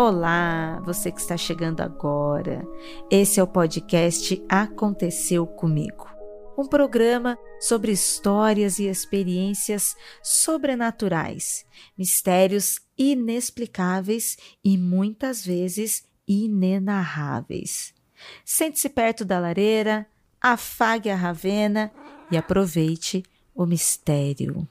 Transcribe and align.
Olá, 0.00 0.80
você 0.84 1.10
que 1.10 1.20
está 1.20 1.36
chegando 1.36 1.80
agora. 1.80 2.64
Esse 3.10 3.40
é 3.40 3.42
o 3.42 3.48
podcast 3.48 4.40
Aconteceu 4.48 5.44
Comigo. 5.44 6.06
Um 6.56 6.68
programa 6.68 7.36
sobre 7.58 7.90
histórias 7.90 8.78
e 8.78 8.86
experiências 8.86 9.96
sobrenaturais, 10.22 11.66
mistérios 11.98 12.78
inexplicáveis 12.96 14.36
e 14.64 14.78
muitas 14.78 15.44
vezes 15.44 16.04
inenarráveis. 16.28 17.92
Sente-se 18.44 18.88
perto 18.88 19.24
da 19.24 19.40
lareira, 19.40 20.06
afague 20.40 21.10
a 21.10 21.16
ravena 21.16 21.90
e 22.30 22.36
aproveite 22.36 23.24
o 23.52 23.66
mistério. 23.66 24.64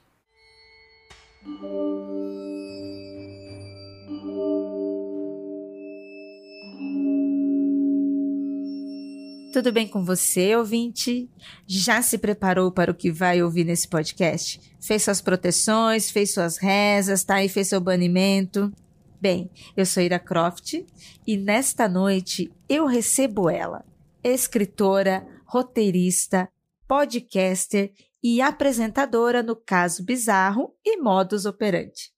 Tudo 9.50 9.72
bem 9.72 9.88
com 9.88 10.04
você, 10.04 10.54
ouvinte? 10.54 11.30
Já 11.66 12.02
se 12.02 12.18
preparou 12.18 12.70
para 12.70 12.90
o 12.90 12.94
que 12.94 13.10
vai 13.10 13.42
ouvir 13.42 13.64
nesse 13.64 13.88
podcast? 13.88 14.60
Fez 14.78 15.02
suas 15.02 15.22
proteções, 15.22 16.10
fez 16.10 16.34
suas 16.34 16.58
rezas, 16.58 17.24
tá? 17.24 17.42
E 17.42 17.48
fez 17.48 17.68
seu 17.68 17.80
banimento? 17.80 18.70
Bem, 19.18 19.50
eu 19.74 19.86
sou 19.86 20.02
Ira 20.02 20.18
Croft 20.18 20.84
e 21.26 21.36
nesta 21.38 21.88
noite 21.88 22.52
eu 22.68 22.84
recebo 22.84 23.48
ela, 23.48 23.84
escritora, 24.22 25.26
roteirista, 25.46 26.48
podcaster 26.86 27.92
e 28.22 28.42
apresentadora 28.42 29.42
no 29.42 29.56
Caso 29.56 30.04
Bizarro 30.04 30.74
e 30.84 30.98
Modus 30.98 31.46
Operandi. 31.46 32.12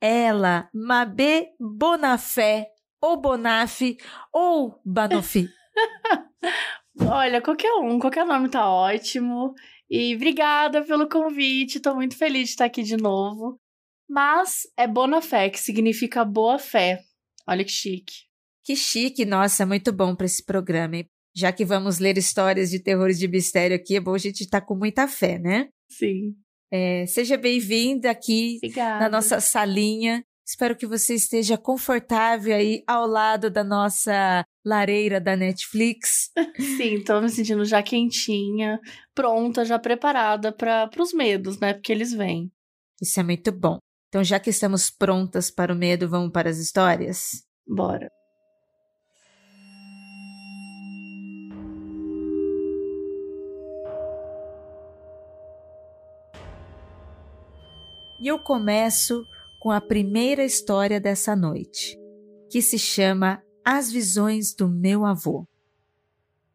Ela, 0.00 0.68
Mabê 0.72 1.48
Bonafé, 1.58 2.68
ou 3.00 3.16
Bonaf, 3.16 3.80
ou 4.30 4.78
Banofi. 4.84 5.48
Olha, 7.00 7.40
qualquer 7.42 7.72
um, 7.74 7.98
qualquer 7.98 8.24
nome 8.24 8.48
tá 8.48 8.68
ótimo. 8.68 9.54
E 9.90 10.14
obrigada 10.14 10.82
pelo 10.84 11.08
convite, 11.08 11.80
tô 11.80 11.94
muito 11.94 12.16
feliz 12.16 12.44
de 12.44 12.50
estar 12.50 12.64
aqui 12.64 12.82
de 12.82 12.96
novo. 12.96 13.58
Mas 14.08 14.62
é 14.76 14.86
Bonafé, 14.86 15.50
que 15.50 15.58
significa 15.58 16.24
boa 16.24 16.58
fé. 16.58 17.00
Olha 17.46 17.64
que 17.64 17.70
chique. 17.70 18.24
Que 18.64 18.74
chique, 18.76 19.24
nossa, 19.24 19.66
muito 19.66 19.92
bom 19.92 20.14
para 20.14 20.26
esse 20.26 20.44
programa. 20.44 20.96
Hein? 20.96 21.06
Já 21.36 21.52
que 21.52 21.64
vamos 21.64 21.98
ler 21.98 22.16
histórias 22.16 22.70
de 22.70 22.78
terror 22.78 23.10
e 23.10 23.14
de 23.14 23.28
mistério 23.28 23.76
aqui, 23.76 23.96
é 23.96 24.00
bom 24.00 24.14
a 24.14 24.18
gente 24.18 24.42
estar 24.42 24.60
tá 24.60 24.66
com 24.66 24.74
muita 24.74 25.06
fé, 25.06 25.38
né? 25.38 25.68
Sim. 25.88 26.34
É, 26.70 27.04
seja 27.06 27.36
bem-vinda 27.36 28.10
aqui 28.10 28.56
Obrigada. 28.56 29.04
na 29.04 29.08
nossa 29.08 29.40
salinha. 29.40 30.24
Espero 30.46 30.76
que 30.76 30.86
você 30.86 31.14
esteja 31.14 31.56
confortável 31.56 32.54
aí 32.54 32.84
ao 32.86 33.06
lado 33.06 33.48
da 33.50 33.64
nossa 33.64 34.44
lareira 34.62 35.18
da 35.18 35.34
Netflix. 35.34 36.30
Sim, 36.76 37.02
tô 37.02 37.18
me 37.22 37.30
sentindo 37.30 37.64
já 37.64 37.82
quentinha, 37.82 38.78
pronta, 39.14 39.64
já 39.64 39.78
preparada 39.78 40.52
para 40.52 40.90
os 40.98 41.14
medos, 41.14 41.58
né? 41.58 41.72
Porque 41.72 41.90
eles 41.90 42.12
vêm. 42.12 42.52
Isso 43.00 43.18
é 43.18 43.22
muito 43.22 43.50
bom. 43.50 43.78
Então, 44.08 44.22
já 44.22 44.38
que 44.38 44.50
estamos 44.50 44.90
prontas 44.90 45.50
para 45.50 45.72
o 45.72 45.76
medo, 45.76 46.08
vamos 46.08 46.30
para 46.30 46.50
as 46.50 46.58
histórias? 46.58 47.42
Bora. 47.66 48.10
E 58.20 58.28
eu 58.28 58.38
começo 58.38 59.24
com 59.64 59.70
a 59.70 59.80
primeira 59.80 60.44
história 60.44 61.00
dessa 61.00 61.34
noite, 61.34 61.98
que 62.50 62.60
se 62.60 62.78
chama 62.78 63.42
As 63.64 63.90
Visões 63.90 64.54
do 64.54 64.68
Meu 64.68 65.06
Avô. 65.06 65.48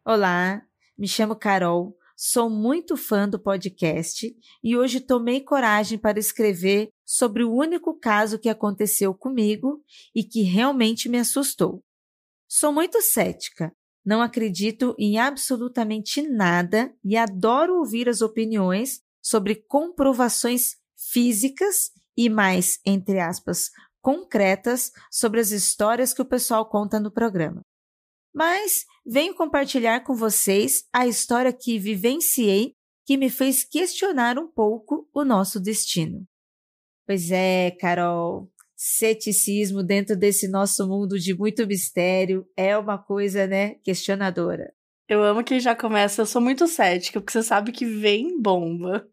Olá, 0.05 0.61
me 0.95 1.07
chamo 1.07 1.35
Carol, 1.35 1.97
sou 2.15 2.51
muito 2.51 2.95
fã 2.95 3.27
do 3.27 3.39
podcast 3.39 4.31
e 4.63 4.77
hoje 4.77 5.01
tomei 5.01 5.41
coragem 5.41 5.97
para 5.97 6.19
escrever 6.19 6.89
sobre 7.03 7.43
o 7.43 7.51
único 7.51 7.97
caso 7.99 8.37
que 8.37 8.47
aconteceu 8.47 9.11
comigo 9.11 9.83
e 10.13 10.23
que 10.23 10.43
realmente 10.43 11.09
me 11.09 11.17
assustou. 11.17 11.83
Sou 12.47 12.71
muito 12.71 13.01
cética, 13.01 13.75
não 14.05 14.21
acredito 14.21 14.93
em 14.99 15.17
absolutamente 15.17 16.21
nada 16.21 16.93
e 17.03 17.17
adoro 17.17 17.79
ouvir 17.79 18.07
as 18.07 18.21
opiniões 18.21 19.01
sobre 19.19 19.55
comprovações 19.55 20.77
físicas 20.95 21.91
e 22.17 22.29
mais, 22.29 22.79
entre 22.85 23.19
aspas, 23.19 23.69
concretas 24.01 24.91
sobre 25.11 25.39
as 25.39 25.51
histórias 25.51 26.13
que 26.13 26.21
o 26.21 26.25
pessoal 26.25 26.67
conta 26.69 26.99
no 26.99 27.11
programa. 27.11 27.61
Mas 28.33 28.85
venho 29.05 29.35
compartilhar 29.35 30.01
com 30.01 30.15
vocês 30.15 30.83
a 30.93 31.07
história 31.07 31.51
que 31.51 31.79
vivenciei 31.79 32.73
que 33.05 33.17
me 33.17 33.29
fez 33.29 33.63
questionar 33.63 34.37
um 34.37 34.47
pouco 34.47 35.09
o 35.13 35.25
nosso 35.25 35.59
destino. 35.59 36.27
Pois 37.07 37.31
é, 37.31 37.71
Carol, 37.71 38.51
ceticismo 38.75 39.81
dentro 39.81 40.15
desse 40.15 40.47
nosso 40.47 40.87
mundo 40.87 41.17
de 41.19 41.35
muito 41.35 41.65
mistério 41.65 42.47
é 42.55 42.77
uma 42.77 42.99
coisa, 42.99 43.47
né, 43.47 43.75
questionadora. 43.83 44.71
Eu 45.07 45.23
amo 45.23 45.43
que 45.43 45.59
já 45.59 45.75
começa, 45.75 46.21
eu 46.21 46.25
sou 46.27 46.39
muito 46.39 46.67
cética, 46.67 47.19
porque 47.19 47.33
você 47.33 47.41
sabe 47.41 47.71
que 47.71 47.83
vem 47.83 48.39
bomba. 48.39 49.09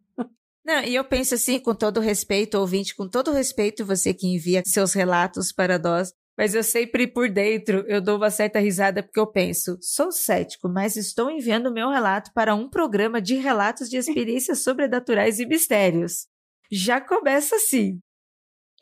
Não, 0.67 0.83
e 0.83 0.97
eu 0.97 1.05
penso 1.05 1.37
assim, 1.37 1.61
com 1.61 1.73
todo 1.73 2.01
respeito, 2.01 2.59
ouvinte, 2.59 2.97
com 2.97 3.09
todo 3.09 3.31
respeito, 3.31 3.87
você 3.87 4.13
que 4.13 4.27
envia 4.27 4.65
seus 4.67 4.93
relatos 4.95 5.53
para 5.53 5.79
nós, 5.79 6.13
mas 6.37 6.57
eu 6.57 6.63
sempre 6.65 7.07
por 7.07 7.31
dentro 7.31 7.85
eu 7.87 8.01
dou 8.01 8.17
uma 8.17 8.31
certa 8.31 8.59
risada 8.59 9.01
porque 9.01 9.21
eu 9.21 9.31
penso, 9.31 9.79
sou 9.81 10.11
cético, 10.11 10.69
mas 10.69 10.97
estou 10.97 11.31
enviando 11.31 11.73
meu 11.73 11.89
relato 11.89 12.33
para 12.35 12.53
um 12.53 12.69
programa 12.69 13.23
de 13.23 13.37
relatos 13.37 13.89
de 13.89 13.97
experiências 13.97 14.59
sobrenaturais 14.65 15.39
e 15.39 15.47
mistérios. 15.47 16.27
Já 16.69 17.01
começa 17.01 17.55
assim. 17.55 18.01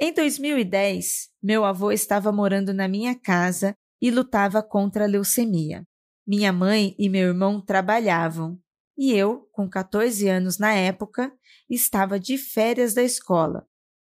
Em 0.00 0.10
2010, 0.10 1.28
meu 1.42 1.66
avô 1.66 1.92
estava 1.92 2.32
morando 2.32 2.72
na 2.72 2.88
minha 2.88 3.14
casa 3.14 3.74
e 4.00 4.10
lutava 4.10 4.62
contra 4.62 5.04
a 5.04 5.06
leucemia. 5.06 5.84
Minha 6.26 6.50
mãe 6.50 6.94
e 6.98 7.10
meu 7.10 7.28
irmão 7.28 7.60
trabalhavam, 7.60 8.58
e 8.96 9.12
eu, 9.12 9.48
com 9.52 9.68
14 9.68 10.28
anos 10.28 10.58
na 10.58 10.72
época, 10.72 11.32
estava 11.68 12.18
de 12.18 12.38
férias 12.38 12.94
da 12.94 13.02
escola, 13.02 13.66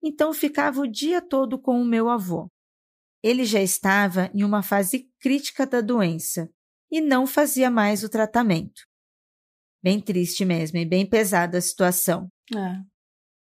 então 0.04 0.34
ficava 0.34 0.82
o 0.82 0.88
dia 0.88 1.22
todo 1.22 1.60
com 1.60 1.80
o 1.80 1.86
meu 1.86 2.10
avô. 2.10 2.50
Ele 3.24 3.46
já 3.46 3.62
estava 3.62 4.32
em 4.34 4.44
uma 4.44 4.64
fase 4.64 5.08
crítica 5.20 5.66
da 5.66 5.80
doença 5.80 6.50
e 6.92 7.00
não 7.00 7.28
fazia 7.28 7.70
mais 7.70 8.04
o 8.04 8.10
tratamento. 8.10 8.82
Bem 9.84 10.00
triste 10.02 10.44
mesmo 10.44 10.78
e 10.78 10.86
bem 10.86 11.08
pesada 11.08 11.58
a 11.58 11.62
situação. 11.62 12.28
É. 12.56 12.82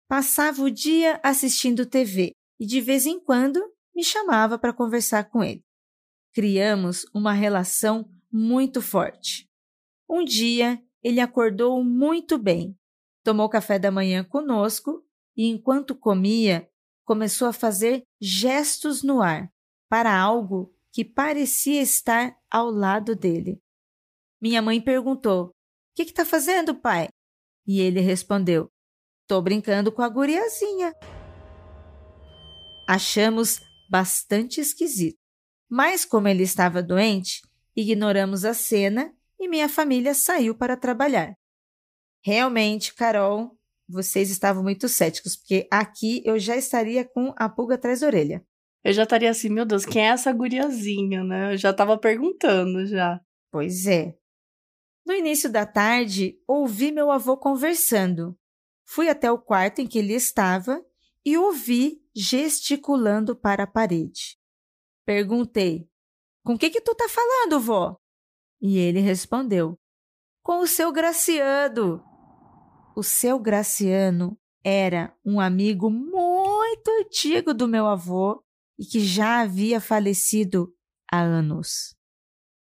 Passava 0.08 0.62
o 0.62 0.70
dia 0.70 1.20
assistindo 1.24 1.86
TV 1.86 2.34
e 2.60 2.66
de 2.66 2.82
vez 2.82 3.06
em 3.06 3.20
quando 3.20 3.62
me 3.96 4.04
chamava 4.04 4.60
para 4.60 4.74
conversar 4.74 5.30
com 5.30 5.44
ele. 5.44 5.64
Criamos 6.34 7.06
uma 7.14 7.34
relação 7.34 8.10
muito 8.32 8.82
forte. 8.82 9.50
Um 10.10 10.24
dia 10.24 10.82
ele 11.04 11.20
acordou 11.20 11.84
muito 11.84 12.38
bem, 12.38 12.78
tomou 13.24 13.50
café 13.50 13.80
da 13.80 13.92
manhã 13.92 14.24
conosco 14.24 15.04
e, 15.36 15.48
enquanto 15.48 15.96
comia, 15.96 16.70
começou 17.04 17.48
a 17.48 17.54
fazer 17.54 18.04
gestos 18.20 19.04
no 19.04 19.22
ar 19.22 19.52
para 19.90 20.18
algo 20.18 20.74
que 20.92 21.04
parecia 21.04 21.82
estar 21.82 22.36
ao 22.50 22.70
lado 22.70 23.16
dele. 23.16 23.62
Minha 24.42 24.62
mãe 24.62 24.80
perguntou: 24.82 25.48
O 25.48 25.54
que 25.96 26.04
está 26.04 26.26
fazendo, 26.26 26.76
pai? 26.76 27.10
E 27.66 27.80
ele 27.80 28.00
respondeu: 28.00 28.70
Tô 29.28 29.42
brincando 29.42 29.92
com 29.92 30.02
a 30.02 30.10
guriazinha. 30.10 30.94
Achamos 32.88 33.60
bastante 33.90 34.60
esquisito. 34.60 35.18
Mas, 35.70 36.04
como 36.04 36.28
ele 36.28 36.44
estava 36.44 36.84
doente, 36.84 37.42
ignoramos 37.76 38.44
a 38.44 38.54
cena 38.54 39.16
e 39.42 39.48
minha 39.48 39.68
família 39.68 40.14
saiu 40.14 40.56
para 40.56 40.78
trabalhar. 40.78 41.34
Realmente, 42.24 42.94
Carol, 42.94 43.58
vocês 43.90 44.30
estavam 44.30 44.64
muito 44.64 44.88
céticos, 44.88 45.36
porque 45.36 45.68
aqui 45.72 46.22
eu 46.26 46.40
já 46.40 46.56
estaria 46.56 47.04
com 47.04 47.34
a 47.36 47.50
pulga 47.50 47.76
atrás 47.76 48.00
da 48.00 48.08
orelha. 48.08 48.46
Eu 48.84 48.94
já 48.94 49.04
estaria 49.04 49.30
assim, 49.30 49.50
meu 49.50 49.66
Deus, 49.66 49.86
quem 49.86 50.04
é 50.04 50.10
essa 50.10 50.32
guriazinha, 50.32 51.24
né? 51.24 51.54
Eu 51.54 51.58
já 51.58 51.72
estava 51.72 51.98
perguntando 51.98 52.86
já. 52.86 53.20
Pois 53.52 53.86
é. 53.86 54.16
No 55.06 55.14
início 55.14 55.52
da 55.52 55.66
tarde, 55.66 56.40
ouvi 56.48 56.92
meu 56.92 57.12
avô 57.12 57.38
conversando. 57.38 58.38
Fui 58.86 59.10
até 59.10 59.32
o 59.32 59.40
quarto 59.40 59.80
em 59.80 59.88
que 59.88 60.00
ele 60.00 60.14
estava 60.14 60.84
e 61.26 61.38
ouvi 61.38 62.02
gesticulando 62.16 63.36
para 63.36 63.64
a 63.64 63.68
parede. 63.68 64.38
Perguntei: 65.06 65.88
Com 66.44 66.58
que 66.58 66.70
que 66.70 66.82
tu 66.82 66.96
tá 66.96 67.08
falando, 67.08 67.60
vó? 67.60 68.01
E 68.62 68.78
ele 68.78 69.00
respondeu: 69.00 69.78
Com 70.44 70.60
o 70.60 70.68
seu 70.68 70.92
Graciano. 70.92 72.04
O 72.96 73.02
seu 73.02 73.40
Graciano 73.40 74.38
era 74.64 75.16
um 75.26 75.40
amigo 75.40 75.90
muito 75.90 76.90
antigo 77.00 77.54
do 77.54 77.68
meu 77.68 77.88
avô 77.88 78.44
e 78.78 78.86
que 78.86 79.00
já 79.00 79.42
havia 79.42 79.82
falecido 79.82 80.74
há 81.12 81.22
anos. 81.22 81.96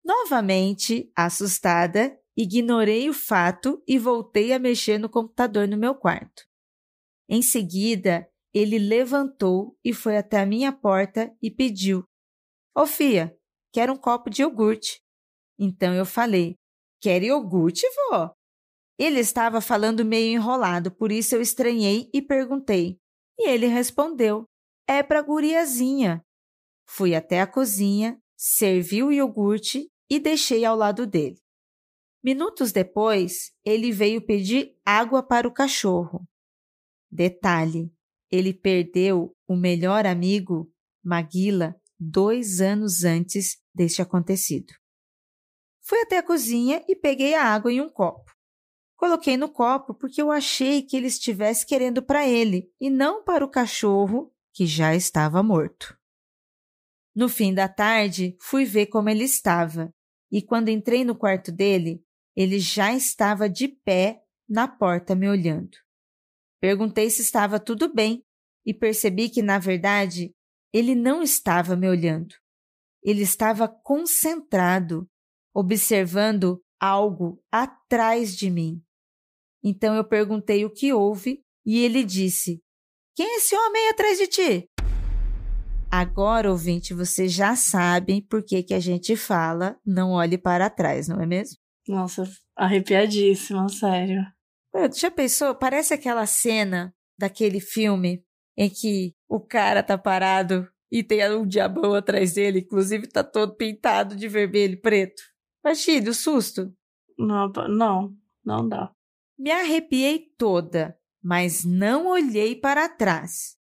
Novamente, 0.05 1.11
assustada, 1.17 2.17
ignorei 2.37 3.09
o 3.09 3.15
fato 3.15 3.83
e 3.87 3.99
voltei 3.99 4.53
a 4.53 4.59
mexer 4.59 4.99
no 4.99 5.09
computador 5.09 5.69
no 5.69 5.77
meu 5.77 5.95
quarto. 5.95 6.45
Em 7.29 7.43
seguida, 7.43 8.29
ele 8.53 8.79
levantou 8.79 9.79
e 9.85 9.93
foi 9.93 10.17
até 10.17 10.41
a 10.41 10.47
minha 10.47 10.73
porta 10.73 11.35
e 11.41 11.51
pediu: 11.51 12.05
Ô 12.75 12.87
Fia, 12.87 13.37
quero 13.73 13.93
um 13.93 13.97
copo 13.97 14.29
de 14.31 14.43
iogurte. 14.43 15.01
Então 15.61 15.93
eu 15.93 16.07
falei: 16.07 16.57
Quer 17.03 17.23
iogurte, 17.23 17.87
vó? 18.09 18.33
Ele 18.99 19.21
estava 19.21 19.61
falando 19.61 20.05
meio 20.05 20.33
enrolado, 20.35 20.91
por 20.91 21.13
isso 21.13 21.35
eu 21.35 21.43
estranhei 21.43 22.09
e 22.15 22.23
perguntei. 22.23 22.99
E 23.39 23.47
ele 23.49 23.67
respondeu: 23.67 24.47
É 24.89 25.03
para 25.03 25.21
guriazinha. 25.21 26.25
Fui 26.89 27.15
até 27.15 27.43
a 27.43 27.47
cozinha, 27.47 28.19
servi 28.37 29.03
o 29.03 29.13
iogurte 29.13 29.87
e 30.09 30.19
deixei 30.19 30.65
ao 30.65 30.75
lado 30.75 31.07
dele. 31.07 31.39
Minutos 32.25 32.73
depois, 32.73 33.53
ele 33.65 33.93
veio 33.93 34.25
pedir 34.25 34.75
água 34.85 35.23
para 35.23 35.47
o 35.47 35.53
cachorro. 35.53 36.27
Detalhe: 37.11 37.93
ele 38.31 38.55
perdeu 38.55 39.37
o 39.47 39.57
melhor 39.57 40.07
amigo, 40.07 40.73
Maguila, 41.05 41.75
dois 41.99 42.61
anos 42.61 43.05
antes 43.05 43.59
deste 43.75 44.01
acontecido. 44.01 44.80
Fui 45.91 46.01
até 46.03 46.19
a 46.19 46.23
cozinha 46.23 46.85
e 46.87 46.95
peguei 46.95 47.35
a 47.35 47.43
água 47.43 47.73
em 47.73 47.81
um 47.81 47.91
copo. 47.91 48.33
Coloquei 48.95 49.37
no 49.37 49.49
copo 49.49 49.93
porque 49.93 50.23
eu 50.23 50.31
achei 50.31 50.83
que 50.83 50.97
ele 50.97 51.09
estivesse 51.09 51.67
querendo 51.67 52.01
para 52.01 52.29
ele 52.29 52.73
e 52.81 52.89
não 52.89 53.25
para 53.25 53.45
o 53.45 53.51
cachorro 53.51 54.33
que 54.53 54.67
já 54.67 54.95
estava 54.95 55.43
morto. 55.43 55.99
No 57.13 57.29
fim 57.29 57.53
da 57.53 57.69
tarde, 57.69 58.37
fui 58.41 58.65
ver 58.65 58.87
como 58.87 59.09
ele 59.09 59.25
estava 59.25 59.93
e 60.31 60.41
quando 60.41 60.69
entrei 60.69 61.05
no 61.05 61.17
quarto 61.17 61.51
dele, 61.51 62.05
ele 62.37 62.61
já 62.61 62.95
estava 62.95 63.49
de 63.49 63.67
pé 63.67 64.23
na 64.49 64.69
porta 64.69 65.17
me 65.17 65.29
olhando. 65.29 65.77
Perguntei 66.61 67.11
se 67.11 67.21
estava 67.21 67.59
tudo 67.59 67.93
bem 67.93 68.25
e 68.65 68.73
percebi 68.73 69.29
que, 69.29 69.43
na 69.43 69.59
verdade, 69.59 70.33
ele 70.73 70.95
não 70.95 71.21
estava 71.21 71.75
me 71.75 71.89
olhando. 71.89 72.33
Ele 73.03 73.23
estava 73.23 73.67
concentrado, 73.67 75.11
observando 75.55 76.63
algo 76.81 77.43
atrás 77.51 78.37
de 78.37 78.51
mim. 78.51 78.83
Então 79.63 79.95
eu 79.95 80.05
perguntei 80.05 80.65
o 80.65 80.73
que 80.73 80.93
houve 80.93 81.43
e 81.65 81.85
ele 81.85 82.03
disse: 82.05 82.63
Quem 83.15 83.27
é 83.27 83.37
esse 83.37 83.55
homem 83.55 83.83
aí 83.83 83.89
atrás 83.91 84.19
de 84.19 84.27
ti? 84.27 84.71
Agora, 85.91 86.51
ouvinte, 86.51 86.95
vocês 86.95 87.33
já 87.33 87.57
sabem 87.57 88.23
por 88.23 88.45
que, 88.45 88.63
que 88.63 88.75
a 88.75 88.79
gente 88.79 89.17
fala 89.17 89.77
não 89.85 90.13
olhe 90.13 90.39
para 90.39 90.71
trás, 90.71 91.09
não 91.09 91.21
é 91.21 91.27
mesmo? 91.27 91.57
Nossa, 91.89 92.31
arrepiadíssima, 92.57 93.69
sério. 93.69 94.25
Já 94.95 95.11
pensou? 95.11 95.55
Parece 95.55 95.93
aquela 95.93 96.27
cena 96.27 96.95
daquele 97.19 97.59
filme 97.59 98.25
em 98.57 98.71
que 98.71 99.15
o 99.29 99.41
cara 99.41 99.83
tá 99.83 99.99
parado 99.99 100.69
e 100.93 101.03
tem 101.03 101.29
um 101.35 101.47
diabão 101.47 101.95
atrás 101.95 102.35
dele, 102.35 102.61
inclusive 102.61 103.09
tá 103.09 103.25
todo 103.25 103.57
pintado 103.57 104.15
de 104.15 104.29
vermelho 104.29 104.75
e 104.75 104.81
preto. 104.81 105.23
Imagina 105.65 106.11
o 106.11 106.15
susto. 106.15 106.75
Não, 107.19 107.53
não, 107.69 108.17
não 108.45 108.69
dá. 108.69 108.93
Me 109.39 109.51
arrepiei 109.51 110.33
toda, 110.37 110.99
mas 111.23 111.65
não 111.65 112.07
olhei 112.07 112.57
para 112.57 112.89
trás. 112.89 113.57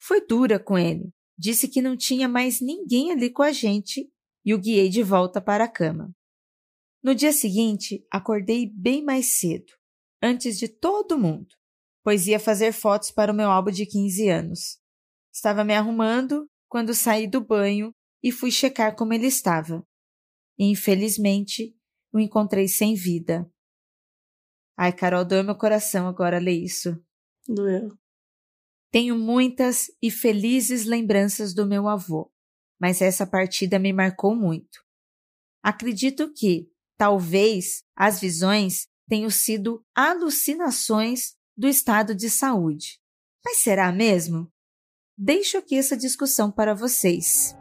Fui 0.00 0.24
dura 0.24 0.58
com 0.58 0.78
ele. 0.78 1.12
Disse 1.38 1.68
que 1.68 1.82
não 1.82 1.96
tinha 1.96 2.28
mais 2.28 2.60
ninguém 2.60 3.12
ali 3.12 3.30
com 3.30 3.42
a 3.42 3.52
gente 3.52 4.10
e 4.44 4.54
o 4.54 4.58
guiei 4.58 4.88
de 4.88 5.02
volta 5.02 5.40
para 5.40 5.64
a 5.64 5.68
cama. 5.68 6.14
No 7.02 7.14
dia 7.14 7.32
seguinte, 7.32 8.04
acordei 8.10 8.70
bem 8.72 9.04
mais 9.04 9.38
cedo, 9.38 9.72
antes 10.22 10.58
de 10.58 10.68
todo 10.68 11.18
mundo, 11.18 11.54
pois 12.02 12.26
ia 12.26 12.40
fazer 12.40 12.72
fotos 12.72 13.10
para 13.10 13.32
o 13.32 13.34
meu 13.34 13.50
álbum 13.50 13.70
de 13.70 13.84
15 13.84 14.28
anos. 14.28 14.78
Estava 15.32 15.62
me 15.62 15.74
arrumando 15.74 16.48
quando 16.68 16.94
saí 16.94 17.26
do 17.26 17.40
banho 17.40 17.92
e 18.22 18.32
fui 18.32 18.50
checar 18.50 18.96
como 18.96 19.12
ele 19.12 19.26
estava. 19.26 19.86
E, 20.58 20.64
infelizmente, 20.70 21.76
o 22.12 22.18
encontrei 22.18 22.68
sem 22.68 22.94
vida. 22.94 23.50
Ai, 24.76 24.92
Carol, 24.92 25.24
doeu 25.24 25.44
meu 25.44 25.56
coração 25.56 26.06
agora 26.06 26.38
ler 26.38 26.62
isso. 26.62 26.98
Doeu. 27.46 27.96
Tenho 28.90 29.18
muitas 29.18 29.86
e 30.02 30.10
felizes 30.10 30.84
lembranças 30.84 31.54
do 31.54 31.66
meu 31.66 31.88
avô, 31.88 32.32
mas 32.80 33.02
essa 33.02 33.26
partida 33.26 33.78
me 33.78 33.92
marcou 33.92 34.34
muito. 34.34 34.84
Acredito 35.62 36.32
que, 36.32 36.70
Talvez 36.96 37.84
as 37.94 38.20
visões 38.20 38.88
tenham 39.08 39.30
sido 39.30 39.84
alucinações 39.94 41.34
do 41.56 41.68
estado 41.68 42.14
de 42.14 42.30
saúde. 42.30 42.98
Mas 43.44 43.58
será 43.58 43.92
mesmo? 43.92 44.50
Deixo 45.16 45.58
aqui 45.58 45.76
essa 45.76 45.96
discussão 45.96 46.50
para 46.50 46.74
vocês. 46.74 47.54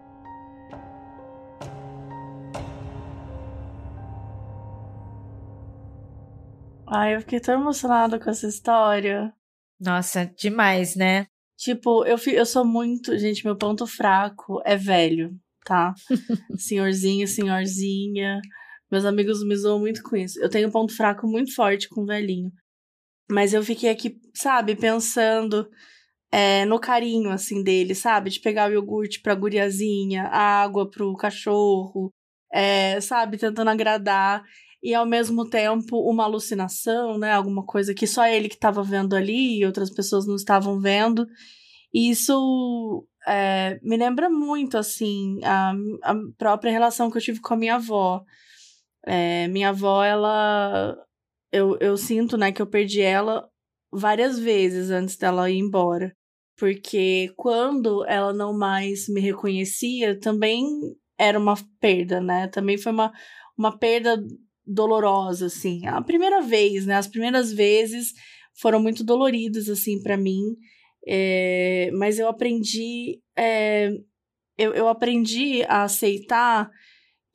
Ai, 6.87 7.15
eu 7.15 7.21
fiquei 7.21 7.39
tão 7.39 7.59
emocionada 7.59 8.19
com 8.19 8.29
essa 8.29 8.47
história. 8.47 9.33
Nossa, 9.79 10.25
demais, 10.25 10.95
né? 10.95 11.27
Tipo, 11.57 12.05
eu, 12.05 12.17
eu 12.27 12.45
sou 12.45 12.65
muito. 12.65 13.17
Gente, 13.17 13.43
meu 13.43 13.55
ponto 13.55 13.87
fraco 13.87 14.61
é 14.65 14.75
velho, 14.75 15.35
tá? 15.65 15.93
senhorzinho, 16.57 17.27
senhorzinha. 17.27 18.39
Meus 18.91 19.03
amigos 19.03 19.43
me 19.43 19.55
zoam 19.55 19.79
muito 19.79 20.03
com 20.03 20.15
isso. 20.15 20.39
Eu 20.39 20.49
tenho 20.49 20.67
um 20.67 20.71
ponto 20.71 20.95
fraco 20.95 21.27
muito 21.27 21.55
forte 21.55 21.89
com 21.89 22.01
o 22.01 22.05
velhinho. 22.05 22.51
Mas 23.29 23.53
eu 23.53 23.63
fiquei 23.63 23.89
aqui, 23.89 24.19
sabe, 24.35 24.75
pensando 24.75 25.67
é, 26.31 26.65
no 26.65 26.79
carinho, 26.79 27.31
assim, 27.31 27.63
dele, 27.63 27.95
sabe? 27.95 28.29
De 28.29 28.39
pegar 28.39 28.69
o 28.69 28.73
iogurte 28.73 29.21
pra 29.21 29.33
guriazinha, 29.33 30.25
a 30.25 30.61
água 30.61 30.89
pro 30.89 31.15
cachorro, 31.15 32.11
é, 32.53 33.01
sabe? 33.01 33.37
Tentando 33.37 33.69
agradar. 33.69 34.43
E 34.85 34.93
ao 34.93 35.03
mesmo 35.03 35.49
tempo 35.49 35.97
uma 36.07 36.25
alucinação, 36.25 37.17
né? 37.17 37.31
Alguma 37.31 37.65
coisa 37.65 37.91
que 37.91 38.05
só 38.05 38.23
ele 38.27 38.47
que 38.47 38.53
estava 38.53 38.83
vendo 38.83 39.15
ali 39.15 39.57
e 39.57 39.65
outras 39.65 39.89
pessoas 39.89 40.27
não 40.27 40.35
estavam 40.35 40.79
vendo. 40.79 41.25
E 41.91 42.11
isso 42.11 43.07
é, 43.27 43.79
me 43.81 43.97
lembra 43.97 44.29
muito, 44.29 44.77
assim, 44.77 45.39
a, 45.43 45.73
a 46.03 46.15
própria 46.37 46.71
relação 46.71 47.09
que 47.09 47.17
eu 47.17 47.21
tive 47.21 47.41
com 47.41 47.55
a 47.55 47.57
minha 47.57 47.75
avó. 47.77 48.23
É, 49.03 49.47
minha 49.47 49.69
avó, 49.69 50.03
ela. 50.03 50.95
Eu, 51.51 51.77
eu 51.79 51.97
sinto, 51.97 52.37
né, 52.37 52.51
que 52.51 52.61
eu 52.61 52.67
perdi 52.67 53.01
ela 53.01 53.49
várias 53.91 54.37
vezes 54.37 54.91
antes 54.91 55.17
dela 55.17 55.49
ir 55.49 55.57
embora. 55.57 56.15
Porque 56.59 57.33
quando 57.35 58.05
ela 58.05 58.31
não 58.33 58.55
mais 58.55 59.09
me 59.09 59.19
reconhecia, 59.19 60.19
também 60.19 60.63
era 61.17 61.39
uma 61.39 61.55
perda, 61.79 62.21
né? 62.21 62.47
Também 62.49 62.77
foi 62.77 62.91
uma, 62.91 63.11
uma 63.57 63.75
perda 63.77 64.21
dolorosa, 64.65 65.47
assim. 65.47 65.85
A 65.87 66.01
primeira 66.01 66.41
vez, 66.41 66.85
né? 66.85 66.95
As 66.95 67.07
primeiras 67.07 67.51
vezes 67.51 68.13
foram 68.59 68.79
muito 68.79 69.03
doloridas, 69.03 69.69
assim, 69.69 70.01
para 70.01 70.17
mim. 70.17 70.55
É, 71.07 71.91
mas 71.93 72.19
eu 72.19 72.27
aprendi. 72.27 73.19
É, 73.37 73.91
eu, 74.57 74.73
eu 74.73 74.87
aprendi 74.87 75.63
a 75.63 75.83
aceitar 75.83 76.69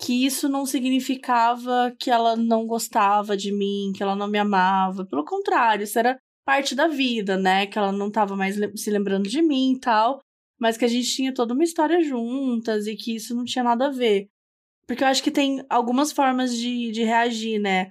que 0.00 0.24
isso 0.24 0.48
não 0.48 0.64
significava 0.64 1.94
que 1.98 2.10
ela 2.10 2.34
não 2.34 2.66
gostava 2.66 3.36
de 3.36 3.52
mim, 3.52 3.92
que 3.94 4.02
ela 4.02 4.16
não 4.16 4.26
me 4.26 4.38
amava. 4.38 5.04
Pelo 5.04 5.24
contrário, 5.24 5.84
isso 5.84 5.98
era 5.98 6.18
parte 6.44 6.74
da 6.74 6.88
vida, 6.88 7.36
né? 7.36 7.66
Que 7.66 7.78
ela 7.78 7.92
não 7.92 8.08
estava 8.08 8.34
mais 8.34 8.56
se 8.76 8.90
lembrando 8.90 9.28
de 9.28 9.42
mim 9.42 9.74
e 9.74 9.80
tal, 9.80 10.20
mas 10.58 10.76
que 10.78 10.84
a 10.86 10.88
gente 10.88 11.14
tinha 11.14 11.34
toda 11.34 11.52
uma 11.52 11.64
história 11.64 12.02
juntas 12.02 12.86
e 12.86 12.96
que 12.96 13.14
isso 13.14 13.34
não 13.34 13.44
tinha 13.44 13.62
nada 13.62 13.86
a 13.88 13.90
ver. 13.90 14.28
Porque 14.90 15.04
eu 15.04 15.06
acho 15.06 15.22
que 15.22 15.30
tem 15.30 15.64
algumas 15.70 16.10
formas 16.10 16.52
de, 16.52 16.90
de 16.90 17.04
reagir, 17.04 17.60
né? 17.60 17.86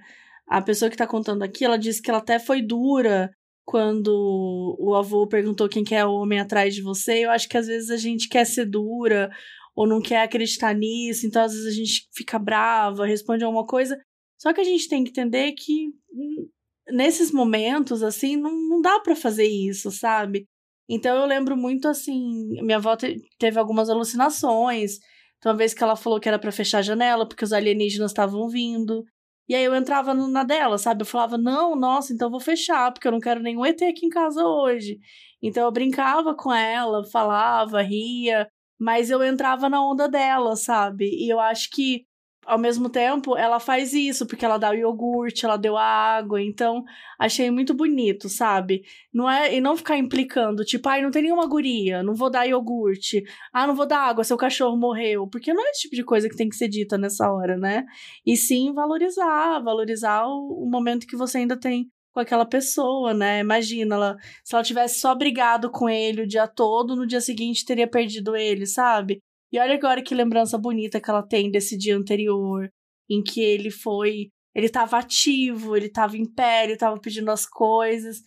A 0.46 0.60
pessoa 0.60 0.90
que 0.90 0.96
tá 0.98 1.06
contando 1.06 1.42
aqui, 1.42 1.64
ela 1.64 1.78
disse 1.78 2.02
que 2.02 2.10
ela 2.10 2.18
até 2.18 2.38
foi 2.38 2.60
dura 2.60 3.30
quando 3.64 4.76
o 4.78 4.94
avô 4.94 5.26
perguntou 5.26 5.66
quem 5.66 5.82
que 5.82 5.94
é 5.94 6.04
o 6.04 6.12
homem 6.12 6.38
atrás 6.38 6.74
de 6.74 6.82
você. 6.82 7.24
Eu 7.24 7.30
acho 7.30 7.48
que 7.48 7.56
às 7.56 7.66
vezes 7.66 7.88
a 7.88 7.96
gente 7.96 8.28
quer 8.28 8.44
ser 8.44 8.66
dura 8.66 9.30
ou 9.74 9.88
não 9.88 10.02
quer 10.02 10.20
acreditar 10.20 10.74
nisso, 10.74 11.26
então 11.26 11.42
às 11.42 11.52
vezes 11.52 11.68
a 11.68 11.74
gente 11.74 12.06
fica 12.12 12.38
brava, 12.38 13.06
responde 13.06 13.44
alguma 13.44 13.64
coisa. 13.64 13.98
Só 14.38 14.52
que 14.52 14.60
a 14.60 14.64
gente 14.64 14.86
tem 14.86 15.02
que 15.02 15.08
entender 15.08 15.52
que 15.52 15.86
hum, 16.12 16.48
nesses 16.90 17.32
momentos, 17.32 18.02
assim, 18.02 18.36
não, 18.36 18.52
não 18.52 18.82
dá 18.82 19.00
para 19.00 19.16
fazer 19.16 19.46
isso, 19.46 19.90
sabe? 19.90 20.44
Então 20.86 21.16
eu 21.16 21.24
lembro 21.24 21.56
muito 21.56 21.88
assim, 21.88 22.20
minha 22.62 22.76
avó 22.76 22.94
te, 22.94 23.16
teve 23.38 23.58
algumas 23.58 23.88
alucinações. 23.88 24.98
Então, 25.40 25.52
uma 25.52 25.58
vez 25.58 25.74
que 25.74 25.82
ela 25.82 25.96
falou 25.96 26.20
que 26.20 26.28
era 26.28 26.38
para 26.38 26.52
fechar 26.52 26.78
a 26.78 26.82
janela 26.82 27.26
porque 27.26 27.44
os 27.44 27.52
alienígenas 27.52 28.10
estavam 28.12 28.48
vindo. 28.48 29.04
E 29.48 29.54
aí 29.54 29.64
eu 29.64 29.74
entrava 29.74 30.14
na 30.14 30.44
dela, 30.44 30.78
sabe? 30.78 31.02
Eu 31.02 31.06
falava, 31.06 31.36
não, 31.38 31.74
nossa, 31.74 32.12
então 32.12 32.28
eu 32.28 32.30
vou 32.30 32.40
fechar, 32.40 32.92
porque 32.92 33.08
eu 33.08 33.12
não 33.12 33.18
quero 33.20 33.42
nenhum 33.42 33.64
ET 33.66 33.82
aqui 33.82 34.06
em 34.06 34.10
casa 34.10 34.44
hoje. 34.44 34.98
Então 35.42 35.64
eu 35.64 35.72
brincava 35.72 36.34
com 36.36 36.52
ela, 36.52 37.04
falava, 37.10 37.82
ria, 37.82 38.48
Mas 38.78 39.10
eu 39.10 39.22
entrava 39.24 39.68
na 39.68 39.82
onda 39.84 40.08
dela, 40.08 40.56
sabe? 40.56 41.06
E 41.06 41.28
eu 41.28 41.40
acho 41.40 41.70
que 41.70 42.06
ao 42.50 42.58
mesmo 42.58 42.88
tempo, 42.88 43.36
ela 43.36 43.60
faz 43.60 43.92
isso, 43.92 44.26
porque 44.26 44.44
ela 44.44 44.58
dá 44.58 44.70
o 44.70 44.74
iogurte, 44.74 45.44
ela 45.44 45.56
deu 45.56 45.76
a 45.76 45.84
água, 45.84 46.42
então 46.42 46.82
achei 47.18 47.48
muito 47.50 47.72
bonito, 47.72 48.28
sabe? 48.28 48.82
Não 49.14 49.30
é 49.30 49.54
e 49.54 49.60
não 49.60 49.76
ficar 49.76 49.96
implicando, 49.96 50.64
tipo, 50.64 50.88
ai, 50.88 51.00
não 51.00 51.12
tem 51.12 51.22
nenhuma 51.22 51.46
guria, 51.46 52.02
não 52.02 52.14
vou 52.14 52.28
dar 52.28 52.46
iogurte, 52.46 53.22
ah, 53.52 53.66
não 53.68 53.74
vou 53.76 53.86
dar 53.86 54.00
água, 54.00 54.24
seu 54.24 54.36
cachorro 54.36 54.76
morreu, 54.76 55.28
porque 55.28 55.54
não 55.54 55.64
é 55.64 55.70
esse 55.70 55.82
tipo 55.82 55.94
de 55.94 56.04
coisa 56.04 56.28
que 56.28 56.36
tem 56.36 56.48
que 56.48 56.56
ser 56.56 56.68
dita 56.68 56.98
nessa 56.98 57.30
hora, 57.32 57.56
né? 57.56 57.84
E 58.26 58.36
sim 58.36 58.72
valorizar, 58.72 59.60
valorizar 59.60 60.26
o, 60.26 60.64
o 60.64 60.68
momento 60.68 61.06
que 61.06 61.16
você 61.16 61.38
ainda 61.38 61.56
tem 61.56 61.88
com 62.12 62.20
aquela 62.20 62.44
pessoa, 62.44 63.14
né? 63.14 63.40
Imagina, 63.40 63.94
ela, 63.94 64.16
se 64.44 64.54
ela 64.54 64.64
tivesse 64.64 65.00
só 65.00 65.14
brigado 65.14 65.70
com 65.70 65.88
ele 65.88 66.22
o 66.22 66.26
dia 66.26 66.48
todo, 66.48 66.96
no 66.96 67.06
dia 67.06 67.20
seguinte 67.20 67.64
teria 67.64 67.88
perdido 67.88 68.34
ele, 68.36 68.66
sabe? 68.66 69.22
E 69.52 69.58
olha 69.58 69.74
agora 69.74 70.02
que 70.02 70.14
lembrança 70.14 70.56
bonita 70.56 71.00
que 71.00 71.10
ela 71.10 71.22
tem 71.22 71.50
desse 71.50 71.76
dia 71.76 71.96
anterior, 71.96 72.70
em 73.08 73.22
que 73.22 73.40
ele 73.40 73.70
foi. 73.70 74.30
Ele 74.54 74.66
estava 74.66 74.98
ativo, 74.98 75.76
ele 75.76 75.86
estava 75.86 76.16
em 76.16 76.24
pé, 76.24 76.64
ele 76.64 76.74
estava 76.74 76.98
pedindo 77.00 77.30
as 77.30 77.46
coisas. 77.46 78.18